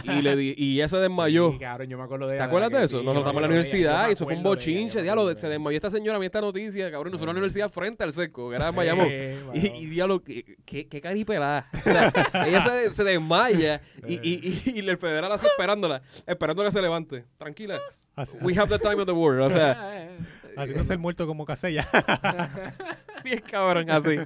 y 0.04 0.20
le 0.20 0.36
di, 0.36 0.54
y 0.56 0.74
ella 0.74 0.86
se 0.88 0.98
desmayó. 0.98 1.52
Sí, 1.52 1.58
cabrón, 1.58 1.88
yo 1.88 1.96
me 1.96 2.04
acuerdo 2.04 2.26
de 2.28 2.36
¿Te 2.36 2.42
acuerdas 2.42 2.70
de 2.70 2.82
eso? 2.84 2.98
sí, 2.98 3.04
Nosotros 3.06 3.18
estamos 3.20 3.36
en 3.36 3.42
la 3.42 3.46
universidad 3.48 4.08
y 4.08 4.12
eso 4.12 4.24
fue 4.24 4.34
un 4.34 4.40
acuerdo 4.40 4.56
de 4.60 4.70
ella, 4.70 4.78
bochinche, 4.80 5.02
diablo, 5.02 5.34
se 5.36 5.46
de 5.46 5.52
desmayó 5.52 5.76
esta 5.76 5.88
señora, 5.90 6.18
mira 6.18 6.26
esta 6.26 6.40
noticia, 6.42 6.90
cabrón, 6.90 7.12
nosotros 7.12 7.30
en 7.30 7.36
la 7.36 7.40
universidad 7.40 7.70
frente 7.70 8.04
al 8.04 8.12
sesco, 8.12 8.50
que 8.50 8.56
era 8.56 8.68
en. 8.68 8.76
Bayamón. 8.76 9.06
Eh, 9.10 9.38
Y, 9.54 9.66
y 9.66 9.86
diablo, 9.86 10.22
qué, 10.22 10.56
qué, 10.66 10.88
qué 10.88 11.00
caripelada. 11.00 11.68
O 11.74 11.78
sea, 11.78 12.12
ella 12.46 12.60
se, 12.62 12.92
se 12.92 13.04
desmaya 13.04 13.80
y, 14.06 14.14
y, 14.14 14.60
y, 14.66 14.70
y 14.76 14.78
el 14.80 14.98
federal 14.98 15.32
así 15.32 15.46
esperándola, 15.46 16.02
esperando 16.26 16.62
que 16.64 16.70
se 16.70 16.82
levante. 16.82 17.24
Tranquila, 17.38 17.78
Así, 18.14 18.36
we 18.42 18.54
have 18.58 18.68
the 18.68 18.78
time 18.78 19.00
of 19.00 19.06
the 19.06 19.12
world. 19.12 19.40
O 19.42 19.50
sea, 19.50 19.72
Eh, 20.02 20.08
eh, 20.10 20.18
haciéndose 20.56 20.92
el 20.94 20.98
muerto 20.98 21.26
como 21.26 21.44
Casella. 21.44 21.86
bien 23.24 23.40
cabrón, 23.40 23.90
así, 23.90 24.16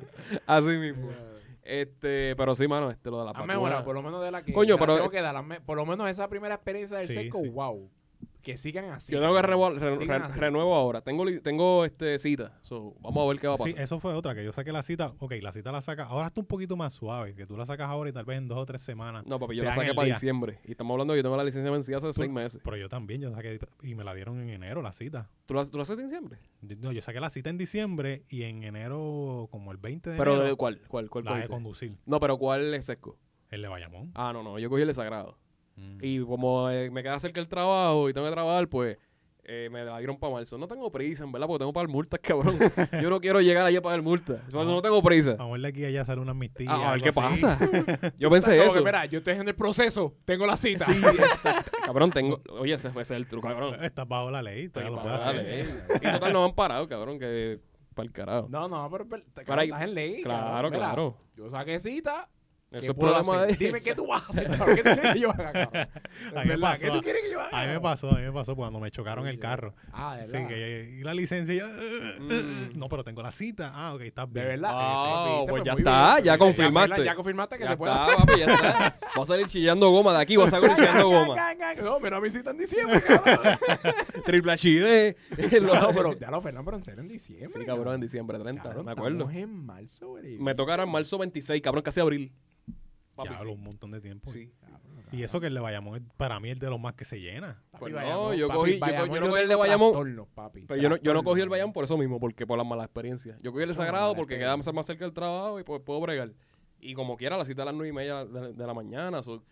así 0.47 0.67
mismo. 0.79 1.09
Este, 1.62 2.37
pero 2.37 2.55
sí, 2.55 2.69
mano, 2.69 2.91
este, 2.91 3.11
lo 3.11 3.19
de 3.19 3.25
la 3.25 3.31
Han 3.33 3.47
mejorado, 3.47 3.85
por 3.85 3.95
lo 3.95 4.03
menos 4.03 4.23
de 4.23 4.31
la 4.31 4.43
que. 4.43 4.53
Coño, 4.53 4.75
la- 4.75 4.81
pero- 4.81 4.97
tengo 4.97 5.11
que 5.11 5.21
dar, 5.21 5.35
han 5.37 5.47
me- 5.49 5.61
por 5.61 5.77
lo 5.77 5.85
menos 5.85 6.09
esa 6.09 6.29
primera 6.29 6.55
experiencia 6.55 6.97
del 6.99 7.09
Sí, 7.09 7.15
seco, 7.15 7.41
sí. 7.43 7.49
wow. 7.49 7.91
Que 8.46 8.56
sigan 8.56 8.85
así. 8.90 9.12
Yo 9.12 9.20
tengo 9.20 9.35
que 9.35 9.42
re- 9.42 9.96
Sigan 9.96 10.20
re- 10.20 10.26
así. 10.28 10.38
renuevo 10.38 10.72
ahora. 10.72 11.00
Tengo, 11.00 11.24
tengo 11.42 11.85
este 11.85 12.16
cita. 12.20 12.56
So, 12.62 12.94
vamos 13.00 13.24
a 13.24 13.28
ver 13.28 13.40
qué 13.40 13.48
va 13.48 13.54
a 13.54 13.56
pasar. 13.56 13.72
Sí, 13.72 13.82
eso 13.82 13.98
fue 13.98 14.14
otra, 14.14 14.37
que 14.37 14.44
yo 14.44 14.52
saqué 14.52 14.70
la 14.70 14.85
cita. 14.85 15.14
Ok, 15.18 15.32
la 15.42 15.52
cita 15.52 15.72
la 15.72 15.80
sacas. 15.80 16.09
Ahora 16.09 16.28
está 16.28 16.42
un 16.42 16.46
poquito 16.46 16.76
más 16.76 16.92
suave, 16.92 17.35
que 17.35 17.44
tú 17.44 17.56
la 17.56 17.66
sacas 17.66 17.88
ahora 17.88 18.09
y 18.11 18.12
tal 18.12 18.24
vez 18.24 18.38
en 18.38 18.46
dos 18.46 18.59
o 18.59 18.64
tres 18.64 18.82
semanas. 18.82 19.26
No, 19.26 19.40
papi, 19.40 19.56
yo 19.56 19.64
la 19.64 19.74
saqué 19.74 19.94
para 19.94 20.04
día. 20.04 20.14
diciembre. 20.14 20.61
Y 20.64 20.70
estamos 20.70 20.92
hablando 20.94 21.12
de 21.12 21.16
que 21.18 21.20
yo 21.20 21.24
tengo 21.24 21.37
la 21.37 21.42
licencia 21.42 21.72
vencida 21.72 21.96
hace 21.96 22.12
seis 22.12 22.30
meses. 22.30 22.61
Pero 22.62 22.76
yo 22.76 22.88
también, 22.88 23.20
yo 23.20 23.32
saqué 23.35 23.59
y 23.82 23.96
me 23.96 24.04
la 24.04 24.14
dieron 24.14 24.40
en 24.40 24.50
enero 24.50 24.80
la 24.80 24.92
cita. 24.92 25.28
¿Tú 25.46 25.54
la, 25.54 25.66
tú 25.68 25.76
la 25.76 25.82
haces 25.82 25.98
en 25.98 26.04
diciembre? 26.04 26.38
No, 26.61 26.92
yo 26.92 27.02
saqué 27.02 27.18
la 27.18 27.30
cita 27.30 27.50
en 27.50 27.59
diciembre 27.59 28.22
y 28.28 28.44
en 28.44 28.62
enero, 28.62 29.48
como 29.50 29.72
el 29.72 29.78
20 29.78 30.11
de 30.11 30.16
¿Pero 30.16 30.35
enero, 30.35 30.46
de 30.50 30.54
cuál? 30.54 30.82
¿Cuál? 30.87 31.11
¿Cuál 31.11 31.24
la 31.24 31.30
de 31.32 31.37
cogiste? 31.38 31.52
conducir. 31.52 31.98
No, 32.06 32.20
pero 32.20 32.38
¿cuál 32.38 32.72
es 32.74 32.85
sesco? 32.85 33.18
El 33.50 33.62
de 33.62 33.66
Bayamón. 33.68 34.12
Ah, 34.14 34.30
no, 34.32 34.44
no. 34.44 34.59
Yo 34.61 34.68
cogí 34.70 34.82
el 34.82 34.88
de 34.88 34.94
sagrado. 34.94 35.37
Mm. 35.77 35.99
Y 36.01 36.21
como 36.25 36.69
eh, 36.71 36.91
me 36.91 37.03
queda 37.03 37.19
cerca 37.21 37.41
el 37.41 37.49
trabajo 37.49 38.09
y 38.09 38.12
tengo 38.15 38.27
que 38.27 38.33
trabajar, 38.33 38.67
pues 38.69 38.97
eh, 39.45 39.69
me 39.71 39.85
la 39.85 39.97
dieron 39.99 40.19
para 40.19 40.33
marzo. 40.33 40.59
No 40.59 40.67
tengo 40.67 40.91
prisa, 40.91 41.23
en 41.23 41.31
verdad, 41.31 41.47
porque 41.47 41.61
tengo 41.61 41.71
que 41.71 41.75
pagar 41.75 41.89
multas, 41.89 42.19
cabrón. 42.23 42.57
yo 43.01 43.11
no 43.11 43.21
quiero 43.21 43.41
llegar 43.41 43.65
allá 43.67 43.79
a 43.79 43.83
pagar 43.83 44.03
multas. 44.03 44.41
Ah. 44.49 44.65
no 44.65 44.83
tengo 44.83 45.01
prisa. 45.03 45.35
Vamos 45.37 45.51
a 45.51 45.53
ver 45.53 45.61
de 45.61 45.69
aquí 45.69 45.85
a 45.85 45.89
allá 45.89 46.05
sale 46.05 46.21
una 46.21 46.33
amnistía. 46.33 46.67
Ah, 46.69 46.89
a 46.89 46.93
ver 46.93 47.03
qué 47.03 47.09
así. 47.11 47.21
pasa. 47.21 47.59
Yo 48.19 48.29
pensé 48.31 48.65
eso. 48.65 48.79
que, 48.79 48.85
mira, 48.85 49.07
yo 49.07 49.19
estoy 49.19 49.35
en 49.35 49.47
el 49.47 49.55
proceso, 49.55 50.15
tengo 50.25 50.47
la 50.47 50.57
cita. 50.57 50.87
Sí, 50.87 50.99
exacto. 50.99 51.71
Cabrón, 51.85 52.11
tengo. 52.11 52.41
Oye, 52.59 52.75
ese 52.75 52.91
fue 52.91 53.03
el 53.09 53.27
truco, 53.29 53.47
cabrón. 53.47 53.77
Estás 53.85 54.09
bajo 54.09 54.31
la 54.31 54.43
ley, 54.43 54.69
todavía 54.69 54.97
lo 54.97 55.03
puedes 55.03 55.21
hacer. 55.21 55.47
eh. 55.47 55.67
Y 55.95 56.12
total, 56.12 56.33
no 56.33 56.45
han 56.45 56.55
parado, 56.55 56.89
cabrón, 56.89 57.19
que 57.19 57.61
para 57.95 58.07
el 58.07 58.12
carajo. 58.12 58.47
No, 58.51 58.67
no, 58.69 58.89
pero, 58.91 59.07
pero, 59.09 59.61
ahí- 59.61 59.69
estás 59.69 59.83
en 59.83 59.95
ley. 59.95 60.23
claro, 60.23 60.47
cabrón. 60.47 60.73
Mira, 60.73 60.85
claro. 60.87 61.17
Yo 61.37 61.49
saqué 61.51 61.79
cita. 61.81 62.29
Eso 62.68 62.81
¿Qué 62.81 62.87
es 62.88 62.94
puedo 62.94 63.12
problema 63.22 63.44
hacer? 63.44 63.59
de 63.59 63.64
Dime 63.66 63.81
qué 63.81 63.94
tú 63.94 64.07
vas 64.09 64.22
a 64.22 64.33
hacer, 64.33 64.50
cabrón. 64.50 64.76
¿Qué 64.76 64.83
tú 64.83 64.90
quieres 64.90 65.12
que 65.12 65.18
yo 65.20 65.31
haga, 65.31 65.52
cabrón? 65.52 65.70
A 66.26 66.29
mí 66.31 66.35
me 66.35 66.44
¿Verdad? 66.46 66.61
pasó, 66.61 66.81
¿Qué 66.85 66.90
tú 66.90 67.00
quieres 67.00 67.22
que 67.22 67.31
yo 67.33 67.40
haga? 67.40 67.61
A 67.62 67.64
mí 67.66 67.72
me 67.72 67.81
pasó, 67.81 68.11
a 68.11 68.14
mí 68.18 68.22
me 68.22 68.33
pasó 68.33 68.57
cuando 68.57 68.81
me 68.81 68.90
chocaron 68.90 69.26
el 69.29 69.37
Sí, 69.37 69.40
carro. 69.40 69.74
Ah, 69.92 70.16
de 70.16 70.24
Sí, 70.26 70.33
verdad. 70.33 70.48
que 70.48 70.96
y 70.98 71.05
la 71.05 71.14
licencia 71.14 71.55
y 71.55 71.59
yo, 71.59 71.66
"Uh, 71.66 72.22
Mm. 72.22 72.70
no, 72.79 72.88
pero 72.88 73.05
tengo 73.05 73.22
la 73.22 73.31
cita. 73.31 73.70
Ah, 73.72 73.94
ok, 73.94 74.00
estás 74.02 74.33
De 74.33 74.40
bien. 74.40 74.46
verdad. 74.61 74.70
Ah, 74.74 75.35
Viste, 75.38 75.50
pues 75.52 75.64
ya 75.64 75.72
está, 75.74 76.14
bien. 76.16 76.24
ya 76.24 76.38
confirmaste. 76.38 76.98
Ya, 76.98 77.05
ya 77.05 77.14
confirmaste 77.14 77.57
que 77.59 77.64
Ya 77.64 77.70
se 77.70 77.76
puede 77.76 77.92
está, 77.92 78.05
hacer. 78.05 78.16
papi, 78.26 78.38
ya 78.40 78.46
está. 78.55 78.98
Va 79.16 79.22
a 79.22 79.26
salir 79.26 79.46
chillando 79.46 79.90
goma 79.90 80.12
de 80.12 80.18
aquí, 80.22 80.37
va 80.37 80.44
a 80.46 80.50
salir 80.50 80.74
chillando 80.74 81.09
goma. 81.09 81.35
No, 81.83 82.00
mira 82.00 82.20
mi 82.20 82.31
cita 82.31 82.50
en 82.50 82.59
diciembre, 82.59 83.00
cabrón. 83.00 83.59
Triple 84.24 84.52
HD. 84.52 85.16
no, 85.62 85.88
pero 85.94 86.18
ya 86.18 86.31
lo 86.33 86.40
Fernando, 86.40 86.64
pero 86.64 86.76
en 86.79 86.83
serio 86.83 87.00
en 87.02 87.09
diciembre. 87.09 87.61
Sí, 87.61 87.64
cabrón, 87.64 87.94
en 87.94 88.00
diciembre 88.00 88.38
30, 88.40 88.62
Cabrón, 88.62 88.87
me 88.87 88.92
acuerdo. 88.92 89.18
estamos 89.20 89.35
en 89.37 89.64
marzo, 89.66 90.09
güey. 90.09 90.37
Me 90.38 90.55
tocará 90.57 90.83
en 90.83 90.90
marzo 90.90 91.16
26, 91.16 91.62
cabrón, 91.62 91.83
casi 91.85 92.00
abril. 92.00 92.33
Papi, 93.16 93.31
Ya, 93.31 93.38
sí. 93.38 93.46
un 93.48 93.62
montón 93.62 93.90
de 93.90 94.00
tiempo. 94.00 94.31
Sí. 94.31 94.52
Y 95.12 95.22
eso 95.22 95.40
que 95.40 95.46
el 95.46 95.55
de 95.55 95.61
Bayamón 95.61 95.96
es 95.96 96.02
para 96.16 96.38
mí 96.38 96.50
el 96.50 96.59
de 96.59 96.68
los 96.68 96.79
más 96.79 96.92
que 96.94 97.05
se 97.05 97.18
llena. 97.20 97.62
Pues 97.79 97.92
no, 97.92 98.35
yo 98.35 98.48
cogí- 98.48 98.79
yo 98.79 99.07
co- 99.07 99.14
yo 99.14 99.20
no 99.20 99.29
cogí 99.31 99.42
el 99.42 99.48
de 99.48 99.55
Bayamón. 99.55 100.26
papi. 100.35 100.62
Pero 100.66 100.81
yo 100.83 100.88
no, 100.90 100.96
yo 100.96 101.14
no 101.14 101.24
cogí 101.24 101.40
el 101.40 101.48
Bayamón 101.48 101.72
por 101.72 101.85
eso 101.85 101.96
mismo, 101.96 102.20
porque 102.20 102.46
por 102.46 102.59
las 102.59 102.66
malas 102.66 102.85
experiencias. 102.87 103.38
Yo 103.42 103.52
cogí 103.52 103.62
el 103.62 103.68
de 103.70 103.74
No, 103.74 103.83
Sagrado 103.83 104.14
porque 104.14 104.35
experiencia. 104.35 104.62
queda 104.64 104.72
más 104.74 104.87
cerca 104.87 105.05
del 105.05 105.14
trabajo 105.14 105.59
y 105.61 105.64
pues, 105.64 105.81
puedo 105.83 106.00
bregar. 106.00 106.33
Y 106.81 106.92
como 106.94 107.16
quiera, 107.16 107.37
la 107.38 107.44
cita 107.44 107.62
a 107.62 107.66
las 107.66 107.74
nueve 107.74 107.88
y 107.88 107.92
media 107.92 108.24
de, 108.24 108.52
de 108.52 108.66
la 108.66 108.74
mañana. 108.74 109.22
so, 109.22 109.42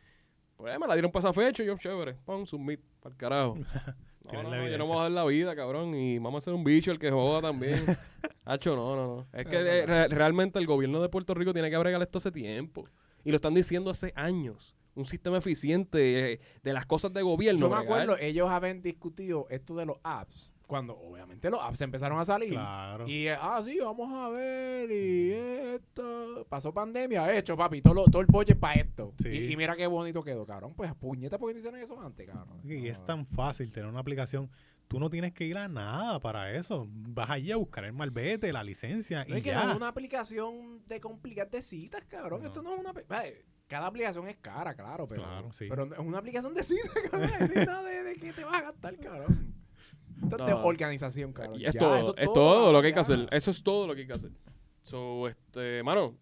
pues 0.56 0.78
me 0.78 0.86
la 0.86 0.94
dieron 0.94 1.10
para 1.10 1.30
esa 1.30 1.32
fecha 1.32 1.62
y 1.62 1.66
yo, 1.66 1.76
chévere, 1.78 2.14
pon 2.24 2.46
submit, 2.46 2.80
para 3.00 3.12
el 3.12 3.16
carajo. 3.16 3.56
No, 4.32 4.42
no, 4.42 4.48
no, 4.56 4.66
yo 4.66 4.78
no 4.78 4.84
me 4.84 4.90
voy 4.90 4.98
a 5.00 5.02
dar 5.02 5.10
la 5.12 5.24
vida, 5.26 5.54
cabrón. 5.54 5.94
Y 5.94 6.18
vamos 6.18 6.36
a 6.36 6.38
hacer 6.38 6.54
un 6.54 6.64
bicho 6.64 6.90
el 6.90 6.98
que 6.98 7.10
joda 7.10 7.42
también. 7.42 7.84
Hacho, 8.46 8.74
no, 8.74 8.96
no, 8.96 9.16
no. 9.16 9.26
Es 9.38 9.46
que 9.46 9.56
eh, 9.56 9.84
re- 9.84 10.08
realmente 10.08 10.58
el 10.58 10.66
gobierno 10.66 11.02
de 11.02 11.10
Puerto 11.10 11.34
Rico 11.34 11.52
tiene 11.52 11.68
que 11.70 11.76
bregar 11.76 12.00
esto 12.00 12.16
hace 12.16 12.32
tiempo. 12.32 12.88
Y 13.24 13.30
lo 13.30 13.36
están 13.36 13.54
diciendo 13.54 13.90
hace 13.90 14.12
años. 14.16 14.76
Un 14.94 15.06
sistema 15.06 15.38
eficiente 15.38 16.34
eh, 16.34 16.40
de 16.62 16.72
las 16.72 16.86
cosas 16.86 17.12
de 17.12 17.22
gobierno. 17.22 17.60
Yo 17.60 17.68
me 17.68 17.76
acuerdo, 17.76 18.16
ellos 18.18 18.48
habían 18.48 18.80
discutido 18.80 19.46
esto 19.50 19.74
de 19.74 19.86
los 19.86 19.96
apps. 20.04 20.52
Cuando 20.66 20.96
obviamente 20.96 21.50
los 21.50 21.60
apps 21.60 21.80
empezaron 21.82 22.18
a 22.18 22.24
salir. 22.24 22.50
Claro. 22.50 23.06
Y, 23.06 23.26
eh, 23.26 23.36
ah, 23.38 23.60
sí, 23.62 23.78
vamos 23.80 24.10
a 24.12 24.28
ver, 24.30 24.90
y 24.90 25.30
esto. 25.74 26.46
Pasó 26.48 26.72
pandemia, 26.72 27.36
hecho, 27.36 27.56
papi, 27.56 27.82
todo, 27.82 27.94
lo- 27.94 28.04
todo 28.06 28.22
el 28.22 28.26
budget 28.28 28.58
para 28.58 28.80
esto. 28.80 29.12
Sí. 29.18 29.28
Y, 29.28 29.52
y 29.52 29.56
mira 29.56 29.76
qué 29.76 29.86
bonito 29.86 30.22
quedó, 30.22 30.46
cabrón. 30.46 30.72
Pues 30.74 30.94
puñeta, 30.94 31.38
¿por 31.38 31.48
qué 31.50 31.54
no 31.54 31.58
hicieron 31.58 31.80
eso 31.80 32.00
antes, 32.00 32.26
cabrón? 32.28 32.60
Y 32.64 32.86
es 32.86 33.00
No. 33.00 33.04
tan 33.04 33.26
fácil 33.26 33.70
tener 33.72 33.88
una 33.88 34.00
aplicación. 34.00 34.48
Tú 34.88 35.00
no 35.00 35.08
tienes 35.10 35.32
que 35.32 35.44
ir 35.44 35.56
a 35.56 35.66
nada 35.68 36.20
para 36.20 36.52
eso. 36.52 36.86
Vas 36.90 37.30
allí 37.30 37.50
a 37.50 37.56
buscar 37.56 37.84
el 37.84 37.92
malvete, 37.92 38.52
la 38.52 38.62
licencia 38.62 39.24
No 39.28 39.34
y 39.34 39.38
es 39.38 39.42
que 39.42 39.50
ya. 39.50 39.64
no 39.64 39.70
es 39.70 39.76
una 39.76 39.88
aplicación 39.88 40.82
de 40.86 41.00
complicarte 41.00 41.62
citas, 41.62 42.04
cabrón. 42.08 42.42
No. 42.42 42.46
Esto 42.48 42.62
no 42.62 42.72
es 42.74 42.78
una. 42.80 42.92
Cada 43.66 43.86
aplicación 43.86 44.28
es 44.28 44.36
cara, 44.36 44.74
claro, 44.74 45.06
pero. 45.08 45.22
Claro, 45.22 45.52
sí. 45.52 45.66
Pero 45.68 45.84
es 45.92 45.98
una 45.98 46.18
aplicación 46.18 46.52
de 46.54 46.62
citas, 46.62 46.92
cabrón. 47.10 47.30
No 47.40 47.60
es 47.60 47.66
nada 47.66 47.82
de, 47.82 48.02
de 48.02 48.16
que 48.16 48.32
te 48.32 48.44
vas 48.44 48.54
a 48.56 48.62
gastar, 48.62 48.96
cabrón. 48.98 49.54
Esto 50.22 50.36
es 50.36 50.46
de 50.46 50.52
No. 50.52 50.64
organización, 50.64 51.32
cabrón. 51.32 51.58
Y 51.60 51.66
es 51.66 51.74
Ya, 51.74 51.80
todo, 51.80 51.96
eso 51.96 52.16
es 52.16 52.32
todo 52.32 52.72
lo 52.72 52.80
que 52.80 52.86
hay 52.88 52.92
que 52.92 52.96
ya. 52.96 53.00
hacer. 53.00 53.26
Eso 53.32 53.50
es 53.50 53.62
todo 53.62 53.86
lo 53.86 53.94
que 53.94 54.02
hay 54.02 54.06
que 54.06 54.12
hacer. 54.12 54.30
So, 54.82 55.26
este, 55.28 55.82
mano, 55.82 56.14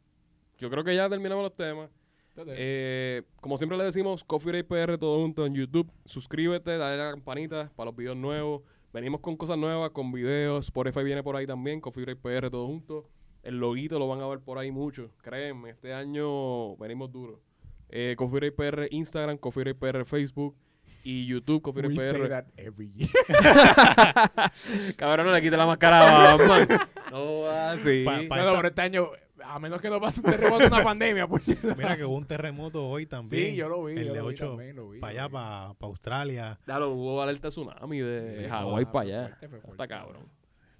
yo 0.59 0.71
creo 0.71 0.85
que 0.85 0.95
ya 0.95 1.09
terminamos 1.09 1.43
los 1.43 1.55
temas. 1.57 1.91
Eh, 2.37 3.23
como 3.41 3.59
siempre 3.59 3.77
le 3.79 3.85
decimos, 3.85 4.25
Coffee 4.25 4.53
Break 4.63 4.67
PR 4.67 4.99
todo 4.99 5.21
junto 5.21 5.45
en 5.47 5.55
YouTube. 5.55 5.91
Suscríbete, 6.07 6.77
dale 6.79 7.01
a 7.01 7.05
la 7.07 7.11
campanita 7.13 7.71
para 7.77 7.91
los 7.91 7.97
videos 7.97 8.17
nuevos. 8.17 8.63
Venimos 8.93 9.21
con 9.21 9.37
cosas 9.37 9.59
nuevas, 9.59 9.91
con 9.91 10.13
videos. 10.13 10.67
Spotify 10.67 11.03
viene 11.05 11.23
por 11.23 11.37
ahí 11.37 11.47
también, 11.47 11.81
Coffee 11.81 12.05
Break 12.05 12.19
PR 12.19 12.51
todo 12.51 12.67
junto. 12.67 13.09
El 13.43 13.59
loguito 13.59 13.99
lo 13.99 14.07
van 14.09 14.21
a 14.21 14.27
ver 14.29 14.39
por 14.41 14.59
ahí 14.59 14.71
mucho. 14.71 15.11
Créanme, 15.23 15.71
este 15.71 15.93
año 15.93 16.77
venimos 16.77 17.11
duro. 17.11 17.41
Eh, 17.89 18.15
Coffee 18.17 18.51
Break 18.51 18.55
PR 18.55 18.87
Instagram, 18.91 19.37
Coffee 19.39 19.61
Break 19.65 19.77
PR 19.79 20.05
Facebook 20.05 20.55
y 21.05 21.27
YouTube, 21.27 21.61
Coffee 21.63 21.83
Break 21.83 21.99
we 21.99 22.05
say 22.05 22.13
PR. 22.21 22.29
that 22.29 22.45
every 22.57 22.93
year. 22.95 23.11
Cabrón, 24.97 25.27
no 25.27 25.33
le 25.33 25.41
quite 25.43 25.57
la 25.57 25.67
máscara 25.67 26.33
a 26.33 26.37
Batman. 26.37 26.69
No, 27.13 27.47
así. 27.47 28.05
Pa- 28.07 28.23
pa- 28.27 28.37
No, 28.39 28.47
no, 28.51 28.57
pero 28.57 28.69
este 28.69 28.81
año, 28.81 29.09
a 29.45 29.59
menos 29.59 29.81
que 29.81 29.91
no 29.91 30.01
pase 30.01 30.21
un 30.21 30.27
terremoto, 30.31 30.67
una 30.67 30.83
pandemia, 30.83 31.27
pues. 31.27 31.43
Mira 31.77 31.97
que 31.97 32.05
hubo 32.05 32.17
un 32.17 32.25
terremoto 32.27 32.87
hoy 32.89 33.07
también. 33.07 33.51
Sí, 33.51 33.57
yo 33.57 33.69
lo 33.69 33.85
vi. 33.85 33.93
El 33.95 34.07
yo 34.09 34.13
de 34.15 34.19
lo 34.21 34.27
vi 34.29 34.35
8 34.35 34.49
también, 34.49 34.77
lo 34.77 34.89
vi, 34.91 35.01
para 35.01 35.13
lo 35.13 35.19
allá, 35.21 35.29
vi. 35.29 35.33
para 35.33 35.75
Australia. 35.81 36.59
Claro, 36.65 36.91
hubo 36.91 37.21
alerta 37.23 37.49
tsunami 37.49 38.01
de 38.01 38.49
Hawái 38.49 38.85
para 38.87 39.01
allá. 39.01 39.39
Está 39.71 39.87
cabrón. 39.89 40.27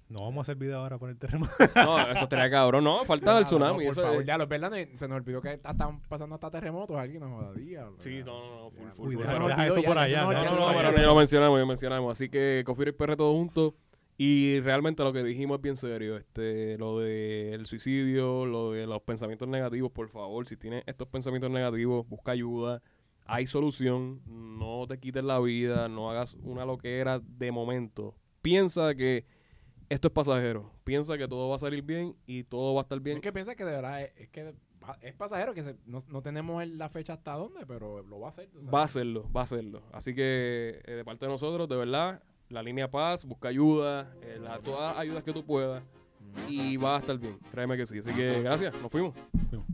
No 0.09 0.19
vamos 0.25 0.37
a 0.37 0.41
hacer 0.43 0.57
video 0.57 0.77
ahora 0.79 0.99
por 0.99 1.09
el 1.09 1.17
terremoto. 1.17 1.51
No, 1.75 1.99
eso 1.99 2.23
estaría 2.23 2.49
cabrón. 2.51 2.83
No, 2.83 3.03
falta 3.05 3.31
el 3.37 3.39
no, 3.39 3.45
tsunami. 3.47 3.85
por 3.85 3.93
eso 3.93 4.01
favor, 4.01 4.21
es- 4.21 4.27
ya, 4.27 4.37
los 4.37 4.47
verdad, 4.47 4.71
se 4.93 5.07
nos 5.07 5.15
olvidó 5.15 5.41
que 5.41 5.53
están 5.53 6.01
pasando 6.01 6.35
hasta 6.35 6.51
terremotos 6.51 6.97
aquí, 6.97 7.17
no 7.17 7.51
diablo. 7.53 7.95
Sí, 7.99 8.21
no, 8.23 8.39
no, 8.43 8.55
no, 8.65 8.69
full, 8.69 8.89
full, 8.93 9.07
Uy, 9.07 9.13
full. 9.15 9.23
deja, 9.23 9.33
Pero- 9.33 9.47
deja 9.47 9.67
eso 9.67 9.79
ya, 9.81 9.87
por 9.87 9.97
allá. 9.97 10.23
No, 10.23 10.33
no, 10.33 10.67
no, 10.71 10.77
pero 10.77 10.91
ni 10.91 11.03
lo 11.03 11.15
mencionamos, 11.15 11.55
ni 11.57 11.61
lo 11.61 11.67
mencionamos. 11.67 12.11
Así 12.11 12.29
que 12.29 12.61
Coffee 12.65 12.83
Break 12.91 12.97
PR 12.97 13.15
todo 13.15 13.33
junto. 13.33 13.73
Y 14.17 14.59
realmente 14.59 15.03
lo 15.03 15.11
que 15.11 15.23
dijimos 15.23 15.57
es 15.57 15.61
bien 15.61 15.75
serio. 15.77 16.17
Este, 16.17 16.77
lo 16.77 16.99
del 16.99 17.65
suicidio, 17.65 18.45
lo 18.45 18.71
de 18.71 18.85
los 18.85 19.01
pensamientos 19.01 19.47
negativos, 19.47 19.91
por 19.91 20.07
favor, 20.09 20.47
si 20.47 20.55
tienes 20.55 20.83
estos 20.85 21.07
pensamientos 21.07 21.49
negativos, 21.49 22.07
busca 22.07 22.31
ayuda. 22.31 22.81
Hay 23.25 23.47
solución. 23.47 24.21
No 24.27 24.85
te 24.87 24.99
quites 24.99 25.23
la 25.23 25.39
vida, 25.39 25.87
no 25.89 26.11
hagas 26.11 26.35
una 26.43 26.65
loquera 26.65 27.19
de 27.19 27.51
momento. 27.51 28.15
Piensa 28.41 28.93
que 28.95 29.25
esto 29.89 30.09
es 30.09 30.13
pasajero. 30.13 30.71
Piensa 30.83 31.17
que 31.17 31.27
todo 31.27 31.49
va 31.49 31.55
a 31.55 31.59
salir 31.59 31.81
bien 31.83 32.15
y 32.25 32.43
todo 32.43 32.73
va 32.75 32.81
a 32.81 32.83
estar 32.83 32.99
bien. 32.99 33.17
Es 33.17 33.23
que 33.23 33.33
piensa 33.33 33.55
que 33.55 33.65
de 33.65 33.71
verdad 33.71 34.01
es, 34.03 34.11
es 34.17 34.29
que 34.29 34.53
es 35.01 35.13
pasajero, 35.15 35.53
que 35.53 35.63
se- 35.63 35.77
no, 35.85 35.99
no 36.09 36.21
tenemos 36.21 36.65
la 36.67 36.89
fecha 36.89 37.13
hasta 37.13 37.33
dónde, 37.33 37.65
pero 37.65 38.03
lo 38.03 38.19
va 38.19 38.27
a 38.27 38.29
hacer. 38.29 38.49
sabes. 38.51 38.67
Va 38.73 38.81
a 38.81 38.85
hacerlo, 38.85 39.31
va 39.35 39.41
a 39.41 39.43
hacerlo. 39.45 39.83
Así 39.93 40.13
que 40.13 40.81
eh, 40.85 40.91
de 40.91 41.05
parte 41.05 41.25
de 41.25 41.31
nosotros, 41.31 41.67
de 41.69 41.75
verdad, 41.77 42.21
la 42.49 42.61
línea 42.63 42.89
Paz, 42.89 43.25
busca 43.25 43.47
ayuda, 43.49 44.13
eh, 44.21 44.39
la- 44.41 44.59
todas 44.59 44.91
las 44.93 44.97
ayudas 45.01 45.23
que 45.23 45.33
tú 45.33 45.43
puedas 45.43 45.83
y 46.47 46.77
va 46.77 46.97
a 46.97 46.99
estar 46.99 47.17
bien. 47.17 47.37
Créeme 47.51 47.77
que 47.77 47.85
sí. 47.85 47.99
Así 47.99 48.11
que 48.13 48.41
gracias, 48.41 48.73
nos 48.81 48.91
fuimos. 48.91 49.13
Fuimos. 49.49 49.67